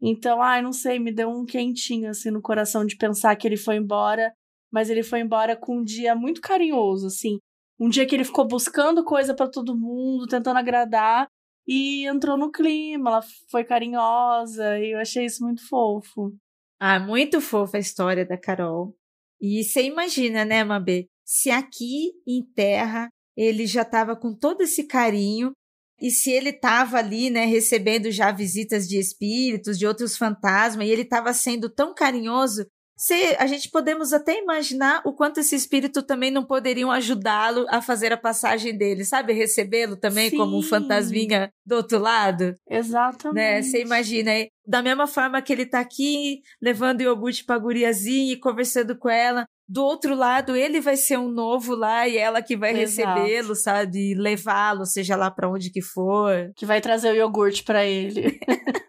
Então, 0.00 0.42
ai, 0.42 0.60
não 0.60 0.72
sei, 0.72 0.98
me 0.98 1.12
deu 1.12 1.30
um 1.30 1.44
quentinho 1.44 2.10
assim 2.10 2.30
no 2.30 2.42
coração 2.42 2.84
de 2.84 2.96
pensar 2.96 3.34
que 3.36 3.46
ele 3.48 3.56
foi 3.56 3.76
embora, 3.76 4.32
mas 4.70 4.90
ele 4.90 5.02
foi 5.02 5.20
embora 5.20 5.56
com 5.56 5.78
um 5.78 5.84
dia 5.84 6.14
muito 6.14 6.40
carinhoso, 6.40 7.06
assim. 7.06 7.38
Um 7.78 7.88
dia 7.88 8.06
que 8.06 8.14
ele 8.14 8.24
ficou 8.24 8.46
buscando 8.46 9.04
coisa 9.04 9.34
para 9.34 9.50
todo 9.50 9.76
mundo, 9.76 10.26
tentando 10.26 10.58
agradar, 10.58 11.28
e 11.66 12.06
entrou 12.06 12.36
no 12.36 12.50
clima, 12.50 13.10
ela 13.10 13.20
foi 13.50 13.64
carinhosa, 13.64 14.78
e 14.78 14.92
eu 14.92 14.98
achei 14.98 15.24
isso 15.24 15.44
muito 15.44 15.66
fofo. 15.66 16.32
Ah, 16.78 17.00
muito 17.00 17.40
fofa 17.40 17.76
a 17.76 17.80
história 17.80 18.24
da 18.24 18.38
Carol. 18.38 18.94
E 19.40 19.62
você 19.62 19.82
imagina, 19.82 20.44
né, 20.44 20.64
Mabê? 20.64 21.06
Se 21.24 21.50
aqui 21.50 22.12
em 22.26 22.42
terra 22.54 23.08
ele 23.36 23.66
já 23.66 23.82
estava 23.82 24.16
com 24.16 24.34
todo 24.34 24.62
esse 24.62 24.84
carinho, 24.84 25.52
e 26.00 26.10
se 26.10 26.30
ele 26.30 26.50
estava 26.50 26.98
ali, 26.98 27.30
né, 27.30 27.44
recebendo 27.46 28.10
já 28.10 28.30
visitas 28.30 28.86
de 28.86 28.98
espíritos, 28.98 29.78
de 29.78 29.86
outros 29.86 30.16
fantasmas, 30.16 30.86
e 30.86 30.90
ele 30.90 31.02
estava 31.02 31.32
sendo 31.32 31.70
tão 31.70 31.94
carinhoso, 31.94 32.66
se, 32.98 33.36
a 33.38 33.46
gente 33.46 33.70
podemos 33.70 34.14
até 34.14 34.40
imaginar 34.40 35.02
o 35.04 35.12
quanto 35.12 35.40
esse 35.40 35.54
espírito 35.54 36.02
também 36.02 36.30
não 36.30 36.46
poderiam 36.46 36.90
ajudá-lo 36.90 37.66
a 37.68 37.82
fazer 37.82 38.10
a 38.10 38.16
passagem 38.16 38.76
dele, 38.76 39.04
sabe? 39.04 39.34
Recebê-lo 39.34 39.96
também 39.96 40.30
Sim. 40.30 40.38
como 40.38 40.58
um 40.58 40.62
fantasminha 40.62 41.52
do 41.64 41.76
outro 41.76 41.98
lado. 41.98 42.54
Exatamente. 42.66 43.34
Né? 43.34 43.60
Você 43.60 43.82
imagina, 43.82 44.30
da 44.66 44.82
mesma 44.82 45.06
forma 45.06 45.42
que 45.42 45.52
ele 45.52 45.66
tá 45.66 45.78
aqui 45.78 46.40
levando 46.60 47.02
iogurte 47.02 47.44
pra 47.44 47.58
guriazinha 47.58 48.32
e 48.32 48.40
conversando 48.40 48.96
com 48.96 49.10
ela, 49.10 49.46
do 49.68 49.84
outro 49.84 50.14
lado 50.14 50.56
ele 50.56 50.80
vai 50.80 50.96
ser 50.96 51.18
um 51.18 51.28
novo 51.28 51.74
lá 51.74 52.08
e 52.08 52.16
ela 52.16 52.40
que 52.40 52.56
vai 52.56 52.72
recebê-lo, 52.72 53.54
sabe? 53.54 54.14
Levá-lo, 54.14 54.86
seja 54.86 55.16
lá 55.16 55.30
para 55.30 55.50
onde 55.50 55.70
que 55.70 55.82
for. 55.82 56.50
Que 56.56 56.64
vai 56.64 56.80
trazer 56.80 57.10
o 57.10 57.16
iogurte 57.16 57.62
para 57.62 57.84
ele. 57.84 58.40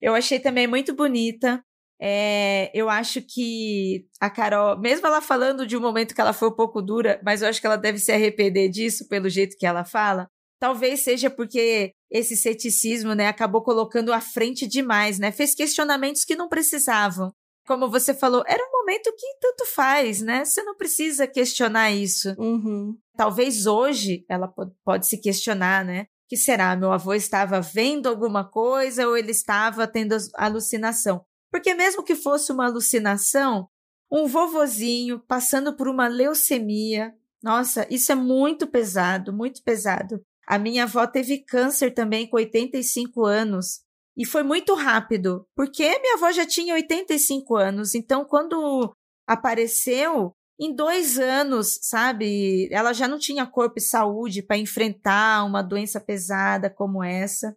Eu 0.00 0.14
achei 0.14 0.38
também 0.38 0.66
muito 0.66 0.94
bonita 0.94 1.60
é, 2.04 2.68
eu 2.74 2.90
acho 2.90 3.22
que 3.22 4.06
a 4.20 4.28
Carol, 4.28 4.76
mesmo 4.76 5.06
ela 5.06 5.20
falando 5.20 5.64
de 5.64 5.76
um 5.76 5.80
momento 5.80 6.16
que 6.16 6.20
ela 6.20 6.32
foi 6.32 6.48
um 6.48 6.56
pouco 6.56 6.82
dura, 6.82 7.20
mas 7.24 7.42
eu 7.42 7.48
acho 7.48 7.60
que 7.60 7.66
ela 7.66 7.76
deve 7.76 8.00
se 8.00 8.10
arrepender 8.10 8.68
disso 8.68 9.06
pelo 9.06 9.28
jeito 9.28 9.56
que 9.56 9.64
ela 9.64 9.84
fala. 9.84 10.26
Talvez 10.58 11.04
seja 11.04 11.30
porque 11.30 11.92
esse 12.10 12.36
ceticismo, 12.36 13.14
né, 13.14 13.28
acabou 13.28 13.62
colocando 13.62 14.12
à 14.12 14.20
frente 14.20 14.66
demais, 14.66 15.20
né? 15.20 15.30
Fez 15.30 15.54
questionamentos 15.54 16.24
que 16.24 16.34
não 16.34 16.48
precisavam. 16.48 17.30
Como 17.66 17.88
você 17.88 18.12
falou, 18.12 18.42
era 18.48 18.62
um 18.62 18.78
momento 18.80 19.14
que 19.16 19.26
tanto 19.40 19.64
faz, 19.66 20.20
né? 20.20 20.44
Você 20.44 20.62
não 20.64 20.76
precisa 20.76 21.28
questionar 21.28 21.92
isso. 21.92 22.34
Uhum. 22.36 22.96
Talvez 23.16 23.66
hoje 23.66 24.24
ela 24.28 24.52
pode 24.84 25.06
se 25.06 25.18
questionar, 25.18 25.84
né? 25.84 26.06
que 26.32 26.36
será? 26.38 26.74
Meu 26.74 26.90
avô 26.90 27.12
estava 27.12 27.60
vendo 27.60 28.08
alguma 28.08 28.42
coisa 28.42 29.06
ou 29.06 29.18
ele 29.18 29.32
estava 29.32 29.86
tendo 29.86 30.16
alucinação? 30.34 31.22
Porque 31.52 31.74
mesmo 31.74 32.02
que 32.02 32.16
fosse 32.16 32.50
uma 32.50 32.64
alucinação, 32.64 33.68
um 34.10 34.26
vovozinho 34.26 35.20
passando 35.20 35.76
por 35.76 35.86
uma 35.86 36.08
leucemia, 36.08 37.14
nossa, 37.42 37.86
isso 37.90 38.10
é 38.10 38.14
muito 38.14 38.66
pesado, 38.66 39.32
muito 39.32 39.62
pesado. 39.62 40.24
A 40.46 40.58
minha 40.58 40.84
avó 40.84 41.06
teve 41.06 41.38
câncer 41.38 41.92
também 41.92 42.26
com 42.26 42.36
85 42.36 43.24
anos. 43.26 43.80
E 44.16 44.24
foi 44.24 44.42
muito 44.42 44.74
rápido, 44.74 45.46
porque 45.54 45.98
minha 46.00 46.14
avó 46.14 46.32
já 46.32 46.46
tinha 46.46 46.74
85 46.74 47.56
anos. 47.56 47.94
Então, 47.94 48.24
quando 48.24 48.94
apareceu, 49.26 50.34
em 50.60 50.74
dois 50.74 51.18
anos, 51.18 51.78
sabe, 51.82 52.68
ela 52.70 52.92
já 52.92 53.08
não 53.08 53.18
tinha 53.18 53.46
corpo 53.46 53.74
e 53.78 53.82
saúde 53.82 54.42
para 54.42 54.56
enfrentar 54.56 55.44
uma 55.44 55.62
doença 55.62 56.00
pesada 56.00 56.70
como 56.70 57.02
essa. 57.02 57.56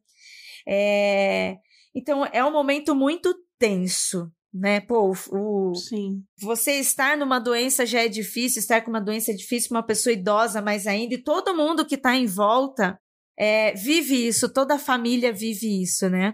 É... 0.67 1.57
Então, 1.93 2.25
é 2.25 2.43
um 2.43 2.51
momento 2.51 2.95
muito 2.95 3.33
tenso, 3.59 4.31
né? 4.53 4.79
Pô, 4.79 5.13
o, 5.31 5.75
Sim. 5.75 6.23
você 6.39 6.79
estar 6.79 7.17
numa 7.17 7.39
doença 7.39 7.85
já 7.85 8.01
é 8.01 8.07
difícil, 8.07 8.59
estar 8.59 8.81
com 8.81 8.89
uma 8.89 9.01
doença 9.01 9.31
é 9.31 9.33
difícil, 9.35 9.69
uma 9.71 9.85
pessoa 9.85 10.13
idosa 10.13 10.61
mais 10.61 10.87
ainda, 10.87 11.15
e 11.15 11.23
todo 11.23 11.55
mundo 11.55 11.85
que 11.85 11.95
está 11.95 12.15
em 12.15 12.25
volta 12.25 12.97
é, 13.37 13.73
vive 13.73 14.27
isso, 14.27 14.51
toda 14.51 14.75
a 14.75 14.79
família 14.79 15.33
vive 15.33 15.81
isso, 15.81 16.09
né? 16.09 16.33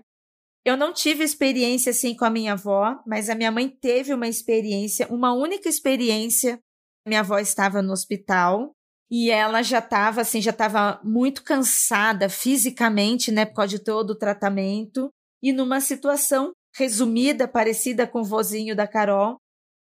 Eu 0.64 0.78
não 0.78 0.94
tive 0.94 1.24
experiência 1.24 1.90
assim 1.90 2.16
com 2.16 2.24
a 2.24 2.30
minha 2.30 2.54
avó, 2.54 3.00
mas 3.08 3.30
a 3.30 3.36
minha 3.36 3.52
mãe 3.52 3.68
teve 3.68 4.14
uma 4.14 4.28
experiência, 4.28 5.08
uma 5.08 5.34
única 5.34 5.68
experiência. 5.68 6.60
Minha 7.08 7.22
avó 7.22 7.40
estava 7.40 7.82
no 7.82 7.92
hospital 7.92 8.72
e 9.10 9.32
ela 9.32 9.64
já 9.64 9.80
estava 9.80 10.22
assim, 10.22 10.40
já 10.40 10.52
estava 10.52 11.02
muito 11.04 11.44
cansada 11.44 12.30
fisicamente, 12.30 13.32
né, 13.32 13.46
por 13.46 13.56
causa 13.56 13.78
de 13.78 13.84
todo 13.84 14.12
o 14.12 14.18
tratamento 14.18 15.10
e 15.42 15.52
numa 15.52 15.82
situação 15.82 16.54
resumida, 16.76 17.48
parecida 17.48 18.08
com 18.08 18.22
o 18.22 18.26
vozinho 18.26 18.76
da 18.76 18.88
Carol. 18.88 19.38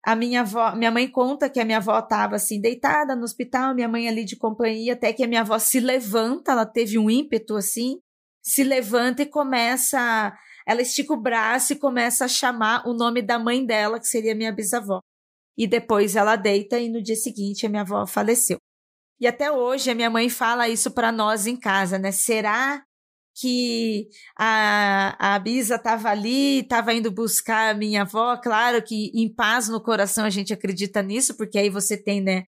A 0.05 0.15
minha 0.15 0.41
avó, 0.41 0.75
minha 0.75 0.91
mãe 0.91 1.09
conta 1.09 1.49
que 1.49 1.59
a 1.59 1.65
minha 1.65 1.79
avó 1.79 1.99
estava 1.99 2.35
assim 2.35 2.61
deitada 2.61 3.15
no 3.15 3.23
hospital, 3.23 3.75
minha 3.75 3.89
mãe 3.89 4.07
ali 4.07 4.23
de 4.23 4.37
companhia, 4.37 4.93
até 4.93 5.11
que 5.11 5.23
a 5.23 5.27
minha 5.27 5.41
avó 5.41 5.59
se 5.59 5.79
levanta, 5.79 6.51
ela 6.51 6.65
teve 6.65 6.97
um 6.97 7.09
ímpeto 7.09 7.55
assim, 7.55 7.99
se 8.41 8.63
levanta 8.63 9.23
e 9.23 9.25
começa, 9.25 10.33
ela 10.65 10.81
estica 10.81 11.13
o 11.13 11.21
braço 11.21 11.73
e 11.73 11.75
começa 11.75 12.25
a 12.25 12.29
chamar 12.29 12.87
o 12.87 12.93
nome 12.93 13.21
da 13.21 13.37
mãe 13.37 13.65
dela, 13.65 13.99
que 13.99 14.07
seria 14.07 14.35
minha 14.35 14.53
bisavó. 14.53 15.01
E 15.57 15.67
depois 15.67 16.15
ela 16.15 16.35
deita 16.35 16.79
e 16.79 16.87
no 16.87 17.01
dia 17.01 17.15
seguinte 17.15 17.65
a 17.65 17.69
minha 17.69 17.81
avó 17.81 18.05
faleceu. 18.05 18.57
E 19.19 19.27
até 19.27 19.51
hoje 19.51 19.89
a 19.89 19.95
minha 19.95 20.09
mãe 20.09 20.29
fala 20.29 20.69
isso 20.69 20.91
para 20.91 21.11
nós 21.11 21.47
em 21.47 21.57
casa, 21.57 21.97
né? 21.97 22.11
Será 22.11 22.83
que 23.39 24.09
a, 24.37 25.35
a 25.35 25.39
Bisa 25.39 25.75
estava 25.75 26.09
ali, 26.09 26.59
estava 26.59 26.93
indo 26.93 27.11
buscar 27.11 27.73
a 27.73 27.77
minha 27.77 28.01
avó. 28.01 28.35
Claro 28.37 28.81
que 28.81 29.11
em 29.13 29.31
paz 29.33 29.67
no 29.67 29.81
coração 29.81 30.25
a 30.25 30.29
gente 30.29 30.53
acredita 30.53 31.01
nisso, 31.01 31.35
porque 31.35 31.57
aí 31.57 31.69
você 31.69 31.95
tem, 31.95 32.21
né, 32.21 32.45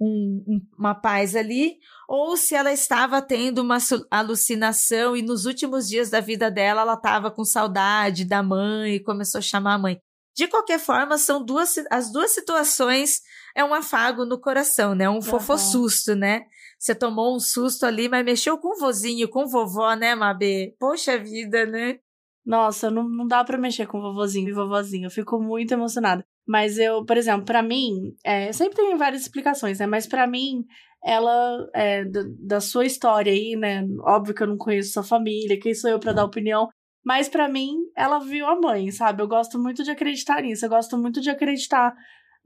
um, 0.00 0.44
um, 0.46 0.60
uma 0.78 0.94
paz 0.94 1.34
ali, 1.34 1.78
ou 2.08 2.36
se 2.36 2.54
ela 2.54 2.72
estava 2.72 3.20
tendo 3.20 3.60
uma 3.60 3.78
alucinação 4.10 5.16
e 5.16 5.22
nos 5.22 5.44
últimos 5.44 5.88
dias 5.88 6.08
da 6.08 6.20
vida 6.20 6.50
dela 6.50 6.82
ela 6.82 6.94
estava 6.94 7.30
com 7.30 7.44
saudade 7.44 8.24
da 8.24 8.42
mãe 8.42 8.94
e 8.94 9.00
começou 9.00 9.40
a 9.40 9.42
chamar 9.42 9.74
a 9.74 9.78
mãe. 9.78 9.98
De 10.36 10.46
qualquer 10.46 10.78
forma, 10.78 11.18
são 11.18 11.44
duas, 11.44 11.74
as 11.90 12.12
duas 12.12 12.30
situações 12.30 13.22
é 13.56 13.64
um 13.64 13.74
afago 13.74 14.24
no 14.24 14.40
coração, 14.40 14.94
né? 14.94 15.10
Um 15.10 15.14
uhum. 15.14 15.22
fofossusto, 15.22 16.14
né? 16.14 16.44
Você 16.78 16.94
tomou 16.94 17.34
um 17.34 17.40
susto 17.40 17.84
ali, 17.84 18.08
mas 18.08 18.24
mexeu 18.24 18.56
com 18.58 18.68
o 18.68 18.78
vozinho, 18.78 19.28
com 19.28 19.46
vovó, 19.46 19.94
né, 19.94 20.14
Mabê? 20.14 20.76
Poxa 20.78 21.18
vida, 21.18 21.66
né? 21.66 21.98
Nossa, 22.46 22.90
não, 22.90 23.08
não 23.08 23.26
dá 23.26 23.44
para 23.44 23.58
mexer 23.58 23.86
com 23.86 24.00
vovozinho 24.00 24.48
e 24.48 24.52
vovozinho. 24.52 25.06
Eu 25.06 25.10
fico 25.10 25.38
muito 25.38 25.72
emocionada. 25.72 26.24
Mas 26.46 26.78
eu, 26.78 27.04
por 27.04 27.16
exemplo, 27.16 27.44
para 27.44 27.62
mim, 27.62 28.16
é, 28.24 28.52
sempre 28.52 28.76
tem 28.76 28.96
várias 28.96 29.22
explicações, 29.22 29.80
né? 29.80 29.86
Mas 29.86 30.06
para 30.06 30.26
mim, 30.26 30.64
ela, 31.04 31.68
é, 31.74 32.04
da, 32.06 32.22
da, 32.40 32.60
sua 32.60 32.86
história 32.86 33.30
aí, 33.32 33.54
né? 33.54 33.84
Óbvio 34.00 34.34
que 34.34 34.42
eu 34.42 34.46
não 34.46 34.56
conheço 34.56 34.92
sua 34.92 35.02
família, 35.02 35.60
quem 35.60 35.74
sou 35.74 35.90
eu 35.90 36.00
para 36.00 36.12
dar 36.14 36.24
opinião? 36.24 36.68
Mas 37.04 37.28
para 37.28 37.48
mim, 37.48 37.74
ela 37.96 38.18
viu 38.18 38.46
a 38.46 38.58
mãe, 38.58 38.90
sabe? 38.90 39.22
Eu 39.22 39.28
gosto 39.28 39.58
muito 39.58 39.84
de 39.84 39.90
acreditar 39.90 40.42
nisso. 40.42 40.64
Eu 40.64 40.70
gosto 40.70 40.96
muito 40.96 41.20
de 41.20 41.30
acreditar 41.30 41.94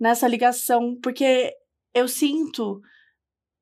nessa 0.00 0.26
ligação, 0.26 0.98
porque 1.00 1.52
eu 1.94 2.08
sinto 2.08 2.80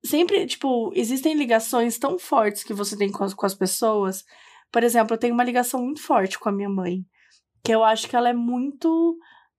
sempre, 0.04 0.46
tipo, 0.46 0.92
existem 0.94 1.34
ligações 1.34 1.98
tão 1.98 2.18
fortes 2.18 2.64
que 2.64 2.72
você 2.72 2.96
tem 2.96 3.10
com 3.10 3.24
as, 3.24 3.34
com 3.34 3.46
as 3.46 3.54
pessoas. 3.54 4.24
Por 4.72 4.82
exemplo, 4.82 5.14
eu 5.14 5.18
tenho 5.18 5.34
uma 5.34 5.44
ligação 5.44 5.82
muito 5.82 6.02
forte 6.02 6.38
com 6.38 6.48
a 6.48 6.52
minha 6.52 6.68
mãe, 6.68 7.04
que 7.64 7.72
eu 7.72 7.84
acho 7.84 8.08
que 8.08 8.16
ela 8.16 8.28
é 8.30 8.34
muito. 8.34 9.16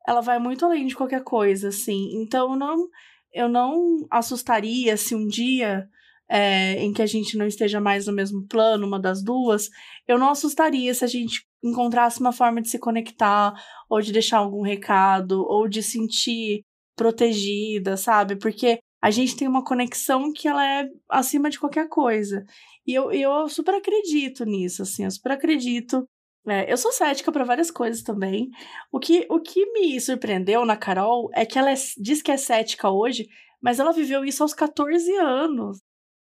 Ela 0.07 0.21
vai 0.21 0.39
muito 0.39 0.65
além 0.65 0.88
de 0.88 0.95
qualquer 0.95 1.24
coisa, 1.24 1.69
assim. 1.69 2.10
Então, 2.21 2.55
não, 2.55 2.88
eu 3.33 3.48
não 3.48 4.05
assustaria 4.10 4.98
se 4.98 5.13
um 5.13 5.27
dia 5.27 5.88
é, 6.29 6.81
em 6.81 6.93
que 6.93 7.01
a 7.01 7.05
gente 7.05 7.38
não 7.38 7.45
esteja 7.45 7.81
mais 7.81 8.07
no 8.07 8.13
mesmo 8.13 8.48
plano, 8.48 8.88
uma 8.88 9.00
das 9.00 9.21
duas, 9.21 9.69
eu 10.07 10.17
não 10.17 10.29
assustaria 10.29 10.93
se 10.93 11.03
a 11.03 11.07
gente 11.07 11.45
encontrasse 11.62 12.21
uma 12.21 12.31
forma 12.31 12.62
de 12.62 12.69
se 12.69 12.79
conectar, 12.79 13.53
ou 13.89 14.01
de 14.01 14.13
deixar 14.13 14.38
algum 14.38 14.62
recado, 14.62 15.45
ou 15.45 15.67
de 15.67 15.83
sentir 15.83 16.63
protegida, 16.95 17.98
sabe? 17.98 18.38
Porque 18.38 18.79
a 19.01 19.10
gente 19.10 19.36
tem 19.36 19.48
uma 19.48 19.63
conexão 19.63 20.31
que 20.31 20.48
ela 20.48 20.65
é 20.65 20.88
acima 21.10 21.50
de 21.50 21.60
qualquer 21.60 21.89
coisa. 21.89 22.46
E 22.86 22.93
eu, 22.93 23.12
eu 23.12 23.50
super 23.50 23.74
acredito 23.75 24.46
nisso, 24.46 24.84
assim, 24.84 25.05
eu 25.05 25.12
super 25.12 25.31
acredito. 25.31 26.08
É, 26.48 26.72
eu 26.72 26.77
sou 26.77 26.91
cética 26.91 27.31
para 27.31 27.43
várias 27.43 27.72
coisas 27.72 28.03
também. 28.03 28.50
O 28.91 29.00
que, 29.00 29.25
o 29.29 29.39
que 29.39 29.72
me 29.74 30.00
surpreendeu 30.00 30.65
na 30.65 30.77
Carol 30.77 31.29
é 31.34 31.46
que 31.46 31.58
ela 31.58 31.72
é, 31.72 31.75
diz 31.98 32.22
que 32.22 32.31
é 32.31 32.38
cética 32.38 32.89
hoje, 32.89 33.27
mas 33.62 33.79
ela 33.79 33.91
viveu 33.91 34.24
isso 34.24 34.43
aos 34.43 34.53
14 34.53 35.15
anos. 35.17 35.79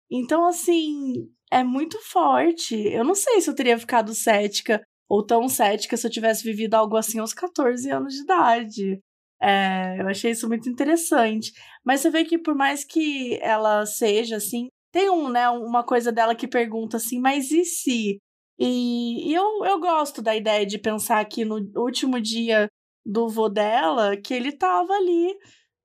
Então, 0.10 0.46
assim, 0.46 1.30
é 1.52 1.64
muito 1.64 2.00
forte. 2.02 2.76
Eu 2.76 3.04
não 3.04 3.16
sei 3.16 3.42
se 3.42 3.50
eu 3.50 3.56
teria 3.56 3.78
ficado 3.78 4.14
cética 4.14 4.82
ou 5.10 5.26
tão 5.26 5.48
cética 5.48 5.96
se 5.98 6.06
eu 6.06 6.12
tivesse 6.12 6.44
vivido 6.44 6.76
algo 6.76 6.98
assim 6.98 7.20
aos 7.20 7.34
14 7.34 7.90
anos 7.90 8.14
de 8.14 8.22
idade. 8.22 9.02
É, 9.42 10.02
eu 10.02 10.08
achei 10.08 10.32
isso 10.32 10.48
muito 10.48 10.70
interessante. 10.70 11.52
Mas 11.86 12.02
você 12.02 12.10
vê 12.10 12.26
que 12.26 12.38
por 12.38 12.56
mais 12.56 12.84
que 12.84 13.40
ela 13.42 13.86
seja 13.86 14.38
assim, 14.38 14.70
tem 14.92 15.10
um, 15.10 15.30
né, 15.30 15.50
uma 15.50 15.84
coisa 15.84 16.12
dela 16.12 16.36
que 16.36 16.48
pergunta 16.48 16.98
assim, 16.98 17.20
mas 17.20 17.52
e 17.52 17.64
se? 17.66 18.20
E, 18.60 19.30
e 19.30 19.34
eu, 19.34 19.66
eu 19.66 19.80
gosto 19.80 20.22
da 20.22 20.36
ideia 20.36 20.66
de 20.66 20.80
pensar 20.80 21.24
que 21.26 21.46
no 21.46 21.58
último 21.76 22.20
dia 22.20 22.70
do 23.06 23.30
vô 23.30 23.48
dela, 23.50 24.18
que 24.18 24.34
ele 24.34 24.52
tava 24.52 24.94
ali 24.94 25.34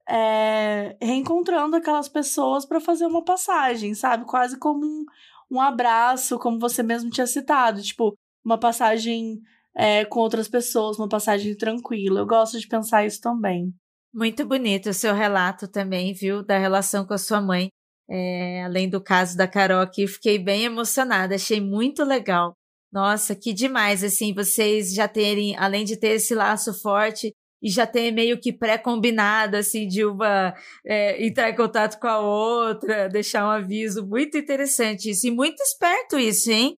é, 0.08 0.96
reencontrando 1.00 1.76
aquelas 1.76 2.08
pessoas 2.08 2.64
para 2.66 2.80
fazer 2.80 3.06
uma 3.06 3.24
passagem, 3.24 3.94
sabe? 3.94 4.24
Quase 4.26 4.58
como 4.58 4.84
um, 4.84 5.04
um 5.50 5.60
abraço, 5.60 6.38
como 6.38 6.58
você 6.58 6.82
mesmo 6.82 7.10
tinha 7.10 7.26
citado, 7.26 7.82
tipo, 7.82 8.14
uma 8.44 8.58
passagem 8.58 9.40
é, 9.76 10.04
com 10.04 10.20
outras 10.20 10.48
pessoas, 10.48 10.98
uma 10.98 11.08
passagem 11.08 11.56
tranquila. 11.56 12.20
Eu 12.20 12.26
gosto 12.26 12.58
de 12.58 12.66
pensar 12.66 13.06
isso 13.06 13.20
também. 13.20 13.72
Muito 14.14 14.44
bonito 14.44 14.90
o 14.90 14.94
seu 14.94 15.14
relato 15.14 15.66
também, 15.66 16.12
viu, 16.12 16.42
da 16.44 16.58
relação 16.58 17.06
com 17.06 17.14
a 17.14 17.18
sua 17.18 17.40
mãe. 17.40 17.68
É, 18.10 18.64
além 18.64 18.88
do 18.90 19.02
caso 19.02 19.36
da 19.36 19.48
Carol 19.48 19.80
aqui, 19.80 20.06
fiquei 20.06 20.38
bem 20.38 20.64
emocionada, 20.64 21.34
achei 21.34 21.60
muito 21.60 22.04
legal. 22.04 22.54
Nossa, 22.92 23.34
que 23.34 23.54
demais, 23.54 24.04
assim, 24.04 24.34
vocês 24.34 24.92
já 24.92 25.08
terem, 25.08 25.56
além 25.56 25.84
de 25.84 25.96
ter 25.96 26.16
esse 26.16 26.34
laço 26.34 26.74
forte, 26.74 27.32
e 27.62 27.70
já 27.70 27.86
ter 27.86 28.10
meio 28.10 28.38
que 28.40 28.52
pré-combinado, 28.52 29.56
assim, 29.56 29.86
de 29.86 30.04
uma 30.04 30.52
é, 30.84 31.24
entrar 31.24 31.48
em 31.48 31.54
contato 31.54 31.98
com 32.00 32.08
a 32.08 32.18
outra, 32.18 33.08
deixar 33.08 33.46
um 33.46 33.50
aviso. 33.50 34.06
Muito 34.06 34.36
interessante 34.36 35.10
isso, 35.10 35.26
e 35.28 35.30
muito 35.30 35.62
esperto 35.62 36.18
isso, 36.18 36.50
hein? 36.50 36.76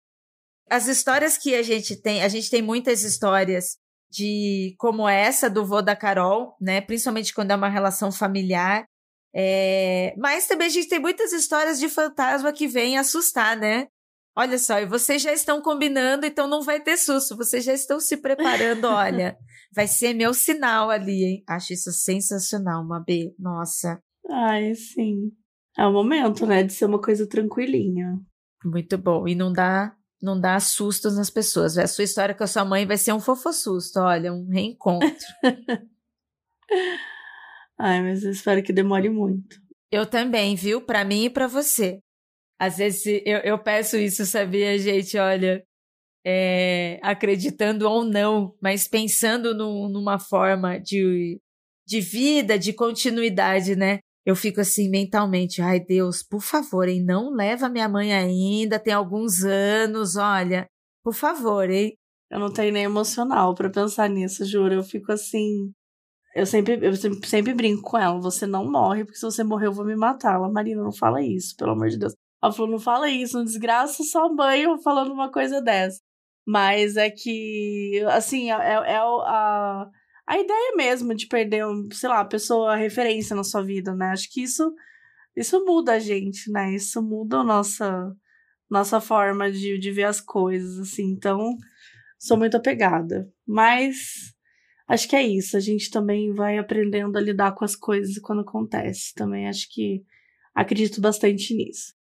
As 0.72 0.88
histórias 0.88 1.36
que 1.36 1.54
a 1.54 1.62
gente 1.62 1.94
tem, 2.00 2.22
a 2.22 2.28
gente 2.28 2.48
tem 2.48 2.62
muitas 2.62 3.02
histórias 3.02 3.76
de 4.10 4.74
como 4.78 5.06
essa 5.06 5.50
do 5.50 5.66
vô 5.66 5.82
da 5.82 5.94
Carol, 5.94 6.56
né? 6.58 6.80
Principalmente 6.80 7.34
quando 7.34 7.50
é 7.50 7.54
uma 7.54 7.68
relação 7.68 8.10
familiar. 8.10 8.86
É... 9.36 10.14
Mas 10.16 10.46
também 10.46 10.68
a 10.68 10.70
gente 10.70 10.88
tem 10.88 10.98
muitas 10.98 11.30
histórias 11.30 11.78
de 11.78 11.90
fantasma 11.90 12.54
que 12.54 12.66
vêm 12.66 12.96
assustar, 12.96 13.54
né? 13.54 13.86
Olha 14.34 14.58
só, 14.58 14.80
e 14.80 14.86
vocês 14.86 15.20
já 15.20 15.30
estão 15.30 15.60
combinando, 15.60 16.24
então 16.24 16.48
não 16.48 16.62
vai 16.62 16.80
ter 16.80 16.96
susto. 16.96 17.36
Vocês 17.36 17.62
já 17.64 17.74
estão 17.74 18.00
se 18.00 18.16
preparando, 18.16 18.86
olha. 18.86 19.36
vai 19.76 19.86
ser 19.86 20.14
meu 20.14 20.32
sinal 20.32 20.88
ali, 20.88 21.22
hein? 21.22 21.44
Acho 21.46 21.74
isso 21.74 21.92
sensacional, 21.92 22.82
Mabê. 22.82 23.34
Nossa. 23.38 24.00
Ai, 24.30 24.74
sim. 24.74 25.32
É 25.76 25.86
o 25.86 25.92
momento, 25.92 26.46
né, 26.46 26.62
de 26.62 26.72
ser 26.72 26.86
uma 26.86 26.98
coisa 26.98 27.28
tranquilinha. 27.28 28.18
Muito 28.64 28.96
bom. 28.96 29.28
E 29.28 29.34
não 29.34 29.52
dá, 29.52 29.94
não 30.22 30.40
dá 30.40 30.60
sustos 30.60 31.16
nas 31.16 31.28
pessoas. 31.28 31.76
A 31.76 31.86
sua 31.86 32.04
história 32.04 32.34
com 32.34 32.44
a 32.44 32.46
sua 32.46 32.64
mãe 32.64 32.86
vai 32.86 32.96
ser 32.96 33.12
um 33.12 33.20
fofo 33.20 33.52
susto, 33.52 33.98
olha, 33.98 34.32
um 34.32 34.48
reencontro. 34.48 35.10
Ai, 37.78 38.00
mas 38.02 38.22
eu 38.22 38.30
espero 38.30 38.62
que 38.62 38.72
demore 38.72 39.08
muito. 39.08 39.60
Eu 39.90 40.06
também, 40.06 40.54
viu? 40.54 40.80
Para 40.80 41.04
mim 41.04 41.24
e 41.24 41.30
para 41.30 41.48
você. 41.48 41.98
Às 42.58 42.76
vezes 42.76 43.04
eu, 43.26 43.38
eu 43.38 43.58
peço 43.58 43.96
isso, 43.96 44.24
sabia, 44.24 44.78
gente? 44.78 45.18
Olha, 45.18 45.64
é, 46.24 47.00
acreditando 47.02 47.88
ou 47.88 48.04
não, 48.04 48.54
mas 48.60 48.86
pensando 48.86 49.52
no, 49.52 49.88
numa 49.88 50.20
forma 50.20 50.78
de, 50.78 51.40
de 51.84 52.00
vida, 52.00 52.56
de 52.56 52.72
continuidade, 52.72 53.74
né? 53.74 53.98
Eu 54.24 54.36
fico 54.36 54.60
assim 54.60 54.88
mentalmente, 54.88 55.60
ai 55.60 55.80
Deus, 55.80 56.22
por 56.22 56.40
favor, 56.40 56.88
hein? 56.88 57.04
Não 57.04 57.34
leva 57.34 57.68
minha 57.68 57.88
mãe 57.88 58.12
ainda, 58.12 58.78
tem 58.78 58.92
alguns 58.92 59.42
anos, 59.44 60.16
olha, 60.16 60.66
por 61.02 61.14
favor, 61.14 61.68
hein? 61.68 61.96
Eu 62.32 62.38
não 62.40 62.50
tenho 62.50 62.72
nem 62.72 62.84
emocional 62.84 63.54
para 63.54 63.68
pensar 63.68 64.08
nisso, 64.08 64.44
juro. 64.46 64.72
Eu 64.72 64.82
fico 64.82 65.12
assim. 65.12 65.70
Eu 66.34 66.46
sempre, 66.46 66.78
eu 66.80 66.96
sempre, 66.96 67.28
sempre 67.28 67.52
brinco 67.54 67.82
com 67.82 67.98
ela. 67.98 68.18
Você 68.20 68.46
não 68.46 68.70
morre, 68.70 69.04
porque 69.04 69.18
se 69.18 69.24
você 69.26 69.44
morrer, 69.44 69.66
eu 69.66 69.72
vou 69.72 69.84
me 69.84 69.94
matar. 69.94 70.36
Ela, 70.36 70.50
Marina, 70.50 70.82
não 70.82 70.92
fala 70.92 71.20
isso, 71.20 71.54
pelo 71.56 71.72
amor 71.72 71.90
de 71.90 71.98
Deus. 71.98 72.14
Ela 72.42 72.52
falou, 72.52 72.70
não 72.70 72.78
fala 72.78 73.10
isso, 73.10 73.36
não 73.36 73.44
desgraça 73.44 74.02
sua 74.02 74.32
mãe 74.32 74.64
falando 74.82 75.12
uma 75.12 75.30
coisa 75.30 75.60
dessa. 75.60 76.00
Mas 76.46 76.96
é 76.96 77.10
que, 77.10 78.02
assim, 78.10 78.50
é, 78.50 78.54
é, 78.54 78.96
a, 78.96 79.86
a 80.32 80.38
ideia 80.38 80.72
mesmo 80.74 81.14
de 81.14 81.26
perder, 81.26 81.62
sei 81.92 82.08
lá, 82.08 82.20
a 82.20 82.24
pessoa, 82.24 82.72
a 82.72 82.76
referência 82.76 83.36
na 83.36 83.44
sua 83.44 83.62
vida, 83.62 83.94
né? 83.94 84.06
Acho 84.06 84.32
que 84.32 84.42
isso, 84.42 84.74
isso 85.36 85.62
muda 85.62 85.92
a 85.92 85.98
gente, 85.98 86.50
né? 86.50 86.74
Isso 86.74 87.02
muda 87.02 87.40
a 87.40 87.44
nossa, 87.44 88.10
nossa 88.70 88.98
forma 88.98 89.52
de, 89.52 89.78
de 89.78 89.90
ver 89.90 90.04
as 90.04 90.22
coisas, 90.22 90.78
assim. 90.78 91.04
Então, 91.10 91.54
sou 92.18 92.38
muito 92.38 92.56
apegada. 92.56 93.30
Mas 93.46 94.34
acho 94.88 95.06
que 95.06 95.16
é 95.16 95.22
isso. 95.22 95.54
A 95.54 95.60
gente 95.60 95.90
também 95.90 96.32
vai 96.32 96.56
aprendendo 96.56 97.18
a 97.18 97.20
lidar 97.20 97.52
com 97.52 97.66
as 97.66 97.76
coisas 97.76 98.18
quando 98.18 98.40
acontece. 98.40 99.12
Também 99.14 99.46
acho 99.46 99.68
que 99.70 100.02
acredito 100.54 100.98
bastante 100.98 101.54
nisso. 101.54 101.92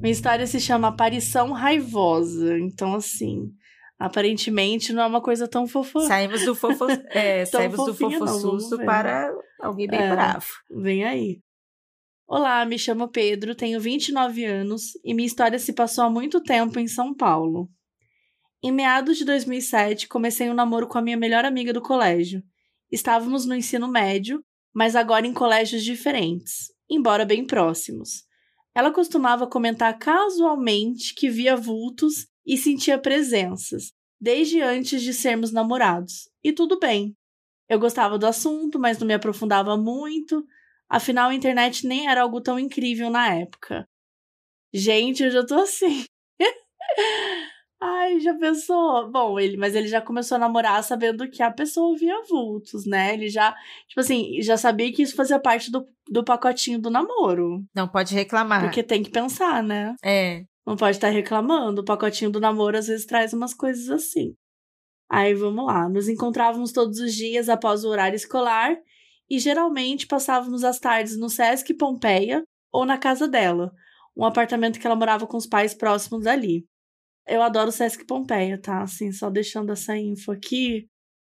Minha 0.00 0.12
história 0.12 0.46
se 0.46 0.58
chama 0.58 0.88
Aparição 0.88 1.52
Raivosa. 1.52 2.58
Então, 2.58 2.94
assim, 2.94 3.52
aparentemente 3.98 4.94
não 4.94 5.02
é 5.02 5.06
uma 5.06 5.20
coisa 5.20 5.46
tão 5.46 5.66
fofa. 5.66 6.00
Saímos 6.00 6.42
do 6.46 6.54
fofo, 6.54 6.86
é, 7.12 7.44
saímos 7.44 7.84
do 7.84 7.94
fofo 7.94 8.24
não, 8.24 8.40
susto 8.40 8.78
para 8.78 9.30
alguém 9.60 9.86
bem 9.86 10.00
é, 10.00 10.10
bravo. 10.10 10.46
Vem 10.70 11.04
aí. 11.04 11.42
Olá, 12.26 12.64
me 12.64 12.78
chamo 12.78 13.08
Pedro, 13.08 13.54
tenho 13.54 13.78
29 13.78 14.42
anos 14.42 14.92
e 15.04 15.12
minha 15.12 15.26
história 15.26 15.58
se 15.58 15.74
passou 15.74 16.04
há 16.04 16.10
muito 16.10 16.42
tempo 16.42 16.78
em 16.78 16.88
São 16.88 17.14
Paulo. 17.14 17.68
Em 18.62 18.72
meados 18.72 19.18
de 19.18 19.24
2007, 19.26 20.08
comecei 20.08 20.48
um 20.48 20.54
namoro 20.54 20.86
com 20.88 20.96
a 20.96 21.02
minha 21.02 21.16
melhor 21.16 21.44
amiga 21.44 21.74
do 21.74 21.82
colégio. 21.82 22.42
Estávamos 22.90 23.44
no 23.44 23.54
ensino 23.54 23.86
médio, 23.86 24.42
mas 24.72 24.96
agora 24.96 25.26
em 25.26 25.34
colégios 25.34 25.84
diferentes, 25.84 26.68
embora 26.88 27.26
bem 27.26 27.46
próximos. 27.46 28.29
Ela 28.74 28.92
costumava 28.92 29.46
comentar 29.46 29.98
casualmente 29.98 31.14
que 31.14 31.28
via 31.28 31.56
vultos 31.56 32.26
e 32.46 32.56
sentia 32.56 32.98
presenças, 32.98 33.92
desde 34.20 34.60
antes 34.60 35.02
de 35.02 35.12
sermos 35.12 35.52
namorados. 35.52 36.28
E 36.42 36.52
tudo 36.52 36.78
bem. 36.78 37.16
Eu 37.68 37.78
gostava 37.78 38.18
do 38.18 38.26
assunto, 38.26 38.78
mas 38.78 38.98
não 38.98 39.06
me 39.06 39.14
aprofundava 39.14 39.76
muito, 39.76 40.44
afinal 40.88 41.30
a 41.30 41.34
internet 41.34 41.86
nem 41.86 42.08
era 42.08 42.22
algo 42.22 42.40
tão 42.40 42.58
incrível 42.58 43.10
na 43.10 43.34
época. 43.34 43.88
Gente, 44.72 45.22
eu 45.22 45.30
já 45.30 45.44
tô 45.44 45.54
assim. 45.54 46.04
Ai, 47.82 48.20
já 48.20 48.34
pensou? 48.34 49.10
Bom, 49.10 49.40
ele, 49.40 49.56
mas 49.56 49.74
ele 49.74 49.88
já 49.88 50.02
começou 50.02 50.36
a 50.36 50.38
namorar 50.38 50.84
sabendo 50.84 51.28
que 51.30 51.42
a 51.42 51.50
pessoa 51.50 51.96
via 51.96 52.22
vultos, 52.28 52.84
né? 52.84 53.14
Ele 53.14 53.28
já, 53.28 53.56
tipo 53.88 54.00
assim, 54.00 54.42
já 54.42 54.58
sabia 54.58 54.92
que 54.92 55.02
isso 55.02 55.16
fazia 55.16 55.38
parte 55.40 55.70
do, 55.70 55.86
do 56.06 56.22
pacotinho 56.22 56.78
do 56.78 56.90
namoro. 56.90 57.64
Não 57.74 57.88
pode 57.88 58.14
reclamar. 58.14 58.62
Porque 58.62 58.82
tem 58.82 59.02
que 59.02 59.10
pensar, 59.10 59.62
né? 59.62 59.94
É. 60.04 60.44
Não 60.66 60.76
pode 60.76 60.98
estar 60.98 61.08
reclamando. 61.08 61.80
O 61.80 61.84
pacotinho 61.84 62.30
do 62.30 62.38
namoro 62.38 62.76
às 62.76 62.86
vezes 62.86 63.06
traz 63.06 63.32
umas 63.32 63.54
coisas 63.54 63.88
assim. 63.88 64.34
Aí 65.10 65.32
vamos 65.32 65.64
lá. 65.64 65.88
Nos 65.88 66.06
encontrávamos 66.06 66.72
todos 66.72 67.00
os 67.00 67.14
dias 67.14 67.48
após 67.48 67.82
o 67.82 67.88
horário 67.88 68.14
escolar 68.14 68.76
e 69.28 69.38
geralmente 69.38 70.06
passávamos 70.06 70.64
as 70.64 70.78
tardes 70.78 71.16
no 71.18 71.30
Sesc 71.30 71.72
Pompeia 71.74 72.44
ou 72.70 72.84
na 72.84 72.98
casa 72.98 73.26
dela, 73.26 73.72
um 74.16 74.24
apartamento 74.24 74.78
que 74.78 74.86
ela 74.86 74.96
morava 74.96 75.26
com 75.26 75.36
os 75.36 75.46
pais 75.46 75.72
próximos 75.72 76.24
dali. 76.24 76.66
Eu 77.26 77.42
adoro 77.42 77.68
o 77.68 77.72
Sesc 77.72 78.04
Pompeia, 78.06 78.60
tá? 78.60 78.82
Assim, 78.82 79.12
só 79.12 79.30
deixando 79.30 79.72
essa 79.72 79.96
info 79.96 80.32
aqui. 80.32 80.88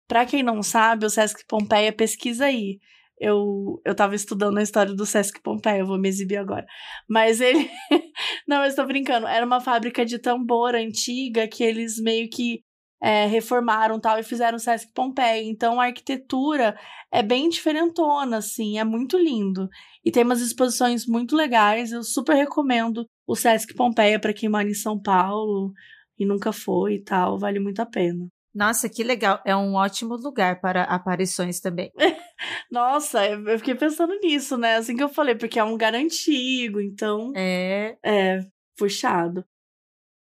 Pra 0.08 0.26
quem 0.26 0.42
não 0.42 0.62
sabe, 0.62 1.06
o 1.06 1.10
Sesc 1.10 1.44
Pompeia, 1.46 1.92
pesquisa 1.92 2.46
aí. 2.46 2.78
Eu, 3.18 3.80
eu 3.84 3.94
tava 3.94 4.14
estudando 4.14 4.58
a 4.58 4.62
história 4.62 4.94
do 4.94 5.04
Sesc 5.04 5.42
Pompeia, 5.42 5.80
eu 5.80 5.86
vou 5.86 5.98
me 5.98 6.08
exibir 6.08 6.38
agora. 6.38 6.64
Mas 7.08 7.40
ele. 7.40 7.70
não, 8.48 8.62
eu 8.62 8.68
estou 8.68 8.86
brincando. 8.86 9.26
Era 9.26 9.44
uma 9.44 9.60
fábrica 9.60 10.04
de 10.06 10.18
tambor 10.18 10.74
antiga 10.74 11.46
que 11.46 11.62
eles 11.62 12.00
meio 12.00 12.30
que 12.30 12.62
é, 13.02 13.26
reformaram 13.26 13.98
tal 13.98 14.18
e 14.18 14.22
fizeram 14.22 14.56
o 14.56 14.60
Sesc 14.60 14.92
Pompeia. 14.92 15.42
Então 15.42 15.80
a 15.80 15.86
arquitetura 15.86 16.78
é 17.12 17.22
bem 17.22 17.48
diferentona, 17.48 18.38
assim, 18.38 18.78
é 18.78 18.84
muito 18.84 19.18
lindo. 19.18 19.68
E 20.04 20.10
tem 20.10 20.22
umas 20.22 20.40
exposições 20.40 21.06
muito 21.06 21.34
legais. 21.34 21.92
Eu 21.92 22.02
super 22.02 22.34
recomendo 22.34 23.06
o 23.30 23.36
Sesc 23.36 23.72
Pompeia 23.74 24.18
para 24.18 24.32
quem 24.32 24.48
mora 24.48 24.68
em 24.68 24.74
São 24.74 25.00
Paulo 25.00 25.72
e 26.18 26.26
nunca 26.26 26.52
foi 26.52 26.94
e 26.94 27.04
tal, 27.04 27.38
vale 27.38 27.60
muito 27.60 27.80
a 27.80 27.86
pena. 27.86 28.26
Nossa, 28.52 28.88
que 28.88 29.04
legal. 29.04 29.40
É 29.46 29.54
um 29.54 29.74
ótimo 29.74 30.16
lugar 30.16 30.60
para 30.60 30.82
aparições 30.82 31.60
também. 31.60 31.92
Nossa, 32.68 33.24
eu 33.24 33.56
fiquei 33.58 33.76
pensando 33.76 34.18
nisso, 34.18 34.58
né? 34.58 34.74
Assim 34.74 34.96
que 34.96 35.02
eu 35.02 35.08
falei, 35.08 35.36
porque 35.36 35.60
é 35.60 35.64
um 35.64 35.70
lugar 35.70 35.94
antigo, 35.94 36.80
então. 36.80 37.32
É. 37.36 37.96
É, 38.04 38.40
puxado. 38.76 39.44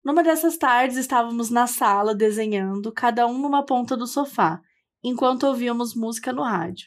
Numa 0.04 0.22
dessas 0.22 0.58
tardes, 0.58 0.98
estávamos 0.98 1.48
na 1.48 1.66
sala 1.66 2.14
desenhando, 2.14 2.92
cada 2.92 3.26
um 3.26 3.38
numa 3.38 3.64
ponta 3.64 3.96
do 3.96 4.06
sofá, 4.06 4.60
enquanto 5.02 5.46
ouvíamos 5.46 5.94
música 5.94 6.34
no 6.34 6.42
rádio. 6.42 6.86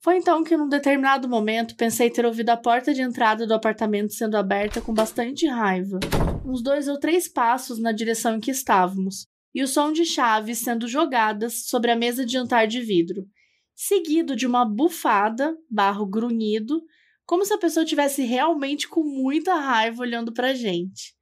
Foi 0.00 0.16
então 0.16 0.44
que, 0.44 0.56
num 0.56 0.68
determinado 0.68 1.28
momento, 1.28 1.76
pensei 1.76 2.10
ter 2.10 2.24
ouvido 2.24 2.50
a 2.50 2.56
porta 2.56 2.94
de 2.94 3.02
entrada 3.02 3.46
do 3.46 3.54
apartamento 3.54 4.12
sendo 4.12 4.36
aberta 4.36 4.80
com 4.80 4.94
bastante 4.94 5.46
raiva, 5.46 5.98
uns 6.44 6.62
dois 6.62 6.86
ou 6.86 6.98
três 6.98 7.26
passos 7.26 7.78
na 7.78 7.92
direção 7.92 8.36
em 8.36 8.40
que 8.40 8.50
estávamos, 8.50 9.26
e 9.54 9.62
o 9.62 9.66
som 9.66 9.92
de 9.92 10.04
chaves 10.04 10.58
sendo 10.58 10.86
jogadas 10.86 11.66
sobre 11.66 11.90
a 11.90 11.96
mesa 11.96 12.24
de 12.24 12.32
jantar 12.32 12.66
de 12.66 12.80
vidro, 12.80 13.26
seguido 13.74 14.36
de 14.36 14.46
uma 14.46 14.64
bufada, 14.64 15.56
barro 15.68 16.06
grunhido, 16.06 16.82
como 17.24 17.44
se 17.44 17.52
a 17.52 17.58
pessoa 17.58 17.84
tivesse 17.84 18.22
realmente 18.22 18.88
com 18.88 19.02
muita 19.02 19.54
raiva 19.54 20.02
olhando 20.02 20.32
para 20.32 20.54
gente. 20.54 21.16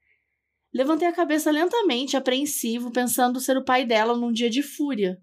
Levantei 0.73 1.07
a 1.07 1.13
cabeça 1.13 1.51
lentamente, 1.51 2.17
apreensivo, 2.17 2.91
pensando 2.91 3.41
ser 3.41 3.57
o 3.57 3.65
pai 3.65 3.87
dela 3.87 4.17
num 4.17 4.33
dia 4.33 4.51
de 4.51 4.63
fúria. 4.63 5.17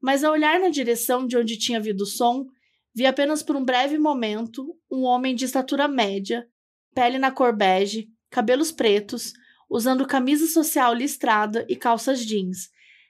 Mas 0.00 0.22
ao 0.22 0.32
olhar 0.32 0.60
na 0.60 0.68
direção 0.68 1.26
de 1.26 1.36
onde 1.36 1.58
tinha 1.58 1.80
vindo 1.80 2.02
o 2.02 2.06
som, 2.06 2.46
vi 2.94 3.06
apenas 3.06 3.42
por 3.42 3.56
um 3.56 3.64
breve 3.64 3.98
momento 3.98 4.76
um 4.90 5.02
homem 5.02 5.34
de 5.34 5.44
estatura 5.44 5.88
média, 5.88 6.46
pele 6.94 7.18
na 7.18 7.30
cor 7.30 7.54
bege, 7.54 8.08
cabelos 8.30 8.70
pretos, 8.70 9.32
usando 9.68 10.06
camisa 10.06 10.46
social 10.46 10.94
listrada 10.94 11.66
e 11.68 11.74
calças 11.74 12.24
jeans, 12.24 12.68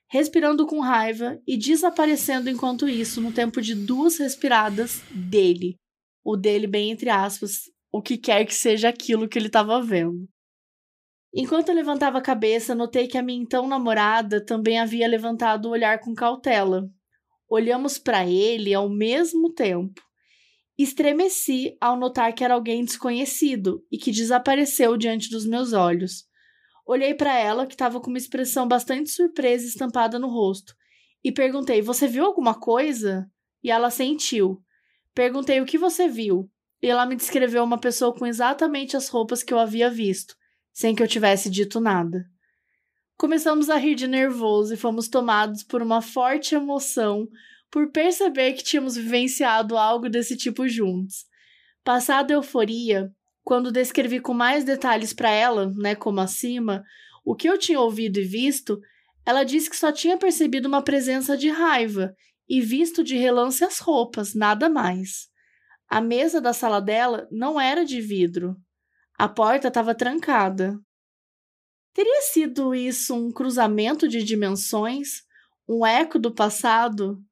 respirando 0.08 0.66
com 0.66 0.80
raiva 0.80 1.38
e 1.46 1.56
desaparecendo 1.56 2.48
enquanto 2.48 2.88
isso 2.88 3.20
no 3.20 3.32
tempo 3.32 3.60
de 3.60 3.74
duas 3.74 4.18
respiradas 4.18 5.02
dele. 5.10 5.76
O 6.24 6.36
dele, 6.36 6.66
bem 6.66 6.90
entre 6.90 7.10
aspas, 7.10 7.64
o 7.92 8.00
que 8.00 8.16
quer 8.16 8.46
que 8.46 8.54
seja 8.54 8.88
aquilo 8.88 9.28
que 9.28 9.38
ele 9.38 9.48
estava 9.48 9.82
vendo. 9.82 10.26
Enquanto 11.34 11.68
eu 11.68 11.74
levantava 11.74 12.18
a 12.18 12.22
cabeça, 12.22 12.74
notei 12.74 13.08
que 13.08 13.18
a 13.18 13.22
minha 13.22 13.42
então 13.42 13.66
namorada 13.66 14.44
também 14.44 14.78
havia 14.78 15.08
levantado 15.08 15.66
o 15.66 15.70
olhar 15.70 15.98
com 15.98 16.14
cautela. 16.14 16.88
Olhamos 17.48 17.98
para 17.98 18.26
ele 18.26 18.72
ao 18.74 18.88
mesmo 18.88 19.52
tempo. 19.52 20.02
Estremeci 20.76 21.76
ao 21.80 21.96
notar 21.96 22.35
que 22.35 22.42
era 22.42 22.54
alguém 22.54 22.85
desconhecido 22.85 23.85
e 23.90 23.98
que 23.98 24.11
desapareceu 24.11 24.96
diante 24.96 25.30
dos 25.30 25.46
meus 25.46 25.72
olhos. 25.72 26.24
Olhei 26.87 27.14
para 27.14 27.38
ela, 27.38 27.66
que 27.66 27.74
estava 27.74 28.00
com 28.00 28.09
uma 28.09 28.18
expressão 28.18 28.66
bastante 28.66 29.11
surpresa 29.11 29.66
estampada 29.66 30.18
no 30.18 30.28
rosto, 30.28 30.74
e 31.22 31.30
perguntei: 31.33 31.80
Você 31.80 32.07
viu 32.07 32.24
alguma 32.24 32.54
coisa? 32.59 33.26
E 33.62 33.70
ela 33.70 33.90
sentiu. 33.90 34.62
Perguntei 35.14 35.61
o 35.61 35.64
que 35.64 35.78
você 35.78 36.09
viu, 36.09 36.50
e 36.83 36.88
ela 36.88 37.07
me 37.07 37.16
descreveu 37.16 37.62
uma 37.62 37.78
pessoa 37.78 38.12
com 38.12 38.26
exatamente 38.26 38.96
as 38.96 39.09
roupas 39.09 39.42
que 39.42 39.54
eu 39.54 39.59
havia 39.59 39.88
visto 39.88 40.35
sem 40.74 40.92
que 40.92 41.02
eu 41.02 41.09
tivesse 41.09 41.48
dito 41.48 41.80
nada. 41.80 42.28
Começamos 43.16 43.70
a 43.70 43.77
rir 43.77 43.94
de 43.94 44.09
nervoso 44.09 44.74
e 44.74 44.77
fomos 44.77 45.09
tomados 45.09 45.62
por 45.62 45.81
uma 45.81 46.03
forte 46.03 46.55
emoção 46.55 47.29
por 47.70 47.90
perceber 47.90 48.55
que 48.55 48.64
tínhamos 48.64 48.96
vivenciado 48.96 49.77
algo 49.77 50.09
desse 50.09 50.37
tipo 50.37 50.68
juntos. 50.68 51.24
Passada 51.85 52.35
a 52.35 52.37
euforia, 52.37 53.11
quando 53.42 53.70
descrevi 53.70 54.20
com 54.20 54.35
mais 54.35 54.64
detalhes 54.64 55.12
para 55.12 55.31
ela, 55.31 55.70
né, 55.77 55.94
como 55.94 56.20
acima, 56.20 56.83
o 57.24 57.35
que 57.35 57.48
eu 57.48 57.59
tinha 57.59 57.81
ouvido 57.81 58.18
e 58.18 58.24
visto, 58.24 58.81
ela 59.24 59.44
disse 59.44 59.70
que 59.70 59.77
só 59.77 59.92
tinha 59.92 60.16
percebido 60.16 60.66
uma 60.66 60.83
presença 60.83 61.37
de 61.37 61.48
raiva 61.48 62.14
e 62.48 62.61
visto 62.61 63.03
de 63.03 63.16
relance 63.16 63.64
as 63.64 63.79
roupas, 63.79 64.35
nada 64.35 64.68
mais. 64.68 65.29
A 65.88 66.00
mesa 66.00 66.40
da 66.40 66.53
sala 66.53 66.81
dela 66.81 67.29
não 67.31 67.61
era 67.61 67.85
de 67.85 68.00
vidro, 68.00 68.57
a 69.16 69.29
porta 69.29 69.68
estava 69.68 69.94
trancada. 69.94 70.77
Teria 71.94 72.22
sido 72.22 72.74
isso 72.74 73.14
um 73.14 73.30
cruzamento 73.30 74.09
de 74.09 74.24
dimensões? 74.24 75.22
Um 75.68 75.87
eco 75.87 76.18
do 76.18 76.35
passado? 76.35 77.22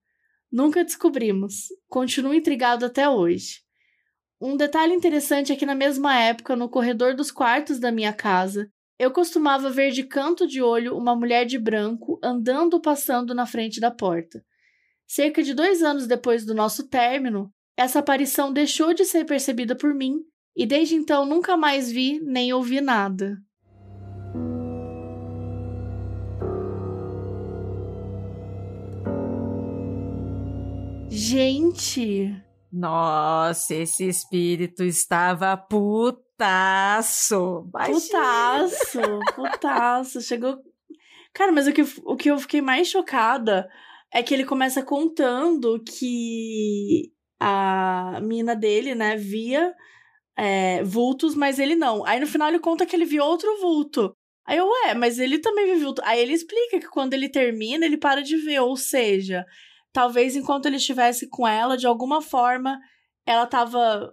Nunca 0.50 0.84
descobrimos. 0.84 1.66
Continuo 1.88 2.32
intrigado 2.32 2.86
até 2.86 3.08
hoje. 3.08 3.60
Um 4.40 4.56
detalhe 4.56 4.94
interessante 4.94 5.52
é 5.52 5.56
que, 5.56 5.66
na 5.66 5.74
mesma 5.74 6.16
época, 6.16 6.54
no 6.54 6.68
corredor 6.68 7.14
dos 7.14 7.32
quartos 7.32 7.80
da 7.80 7.90
minha 7.90 8.12
casa, 8.12 8.70
eu 9.00 9.10
costumava 9.10 9.68
ver 9.68 9.90
de 9.90 10.04
canto 10.04 10.46
de 10.46 10.62
olho 10.62 10.96
uma 10.96 11.16
mulher 11.16 11.44
de 11.44 11.58
branco 11.58 12.20
andando 12.22 12.80
passando 12.80 13.34
na 13.34 13.46
frente 13.46 13.80
da 13.80 13.90
porta. 13.90 14.44
Cerca 15.08 15.42
de 15.42 15.54
dois 15.54 15.82
anos 15.82 16.06
depois 16.06 16.46
do 16.46 16.54
nosso 16.54 16.88
término, 16.88 17.52
essa 17.76 17.98
aparição 17.98 18.52
deixou 18.52 18.94
de 18.94 19.04
ser 19.04 19.24
percebida 19.24 19.74
por 19.74 19.92
mim 19.92 20.20
e 20.54 20.64
desde 20.64 20.94
então 20.94 21.26
nunca 21.26 21.56
mais 21.56 21.90
vi 21.90 22.20
nem 22.20 22.52
ouvi 22.52 22.80
nada. 22.80 23.36
Gente! 31.10 32.34
Nossa, 32.72 33.74
esse 33.74 34.08
espírito 34.08 34.82
estava 34.82 35.56
putaço! 35.56 36.18
Putaço! 37.70 39.00
Putaço! 39.34 40.20
Chegou. 40.22 40.58
Cara, 41.34 41.52
mas 41.52 41.66
o 41.66 41.72
que, 41.72 41.82
o 42.04 42.16
que 42.16 42.30
eu 42.30 42.38
fiquei 42.38 42.60
mais 42.60 42.88
chocada 42.88 43.68
é 44.12 44.22
que 44.22 44.32
ele 44.32 44.44
começa 44.44 44.82
contando 44.82 45.82
que 45.84 47.12
a 47.38 48.18
mina 48.22 48.56
dele, 48.56 48.94
né, 48.94 49.16
via 49.16 49.74
é, 50.36 50.82
vultos, 50.82 51.34
mas 51.34 51.58
ele 51.58 51.74
não. 51.74 52.04
Aí 52.06 52.20
no 52.20 52.26
final 52.26 52.48
ele 52.48 52.58
conta 52.58 52.86
que 52.86 52.96
ele 52.96 53.04
viu 53.04 53.22
outro 53.22 53.60
vulto. 53.60 54.16
Aí 54.46 54.58
eu, 54.58 54.66
ué, 54.66 54.94
mas 54.94 55.18
ele 55.18 55.38
também 55.38 55.78
vulto. 55.78 56.02
Aí 56.04 56.20
ele 56.20 56.32
explica 56.32 56.80
que 56.80 56.88
quando 56.88 57.14
ele 57.14 57.28
termina, 57.28 57.86
ele 57.86 57.96
para 57.96 58.22
de 58.22 58.36
ver. 58.36 58.60
Ou 58.60 58.76
seja, 58.76 59.44
talvez 59.92 60.34
enquanto 60.34 60.66
ele 60.66 60.76
estivesse 60.76 61.28
com 61.28 61.46
ela, 61.46 61.76
de 61.76 61.86
alguma 61.86 62.20
forma, 62.20 62.78
ela 63.26 63.46
tava 63.46 64.12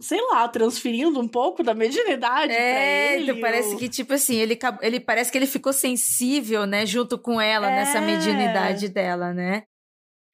sei 0.00 0.20
lá, 0.28 0.48
transferindo 0.48 1.20
um 1.20 1.28
pouco 1.28 1.62
da 1.62 1.74
mediunidade 1.74 2.52
é, 2.52 2.72
pra 2.72 2.84
ele. 2.84 3.30
Então 3.30 3.40
parece 3.40 3.76
que, 3.76 3.88
tipo 3.88 4.14
assim, 4.14 4.36
ele, 4.36 4.58
ele 4.80 4.98
parece 4.98 5.30
que 5.30 5.36
ele 5.36 5.46
ficou 5.46 5.72
sensível, 5.72 6.64
né, 6.64 6.86
junto 6.86 7.18
com 7.18 7.38
ela, 7.40 7.70
é. 7.70 7.76
nessa 7.76 8.00
mediunidade 8.00 8.88
dela, 8.88 9.34
né? 9.34 9.64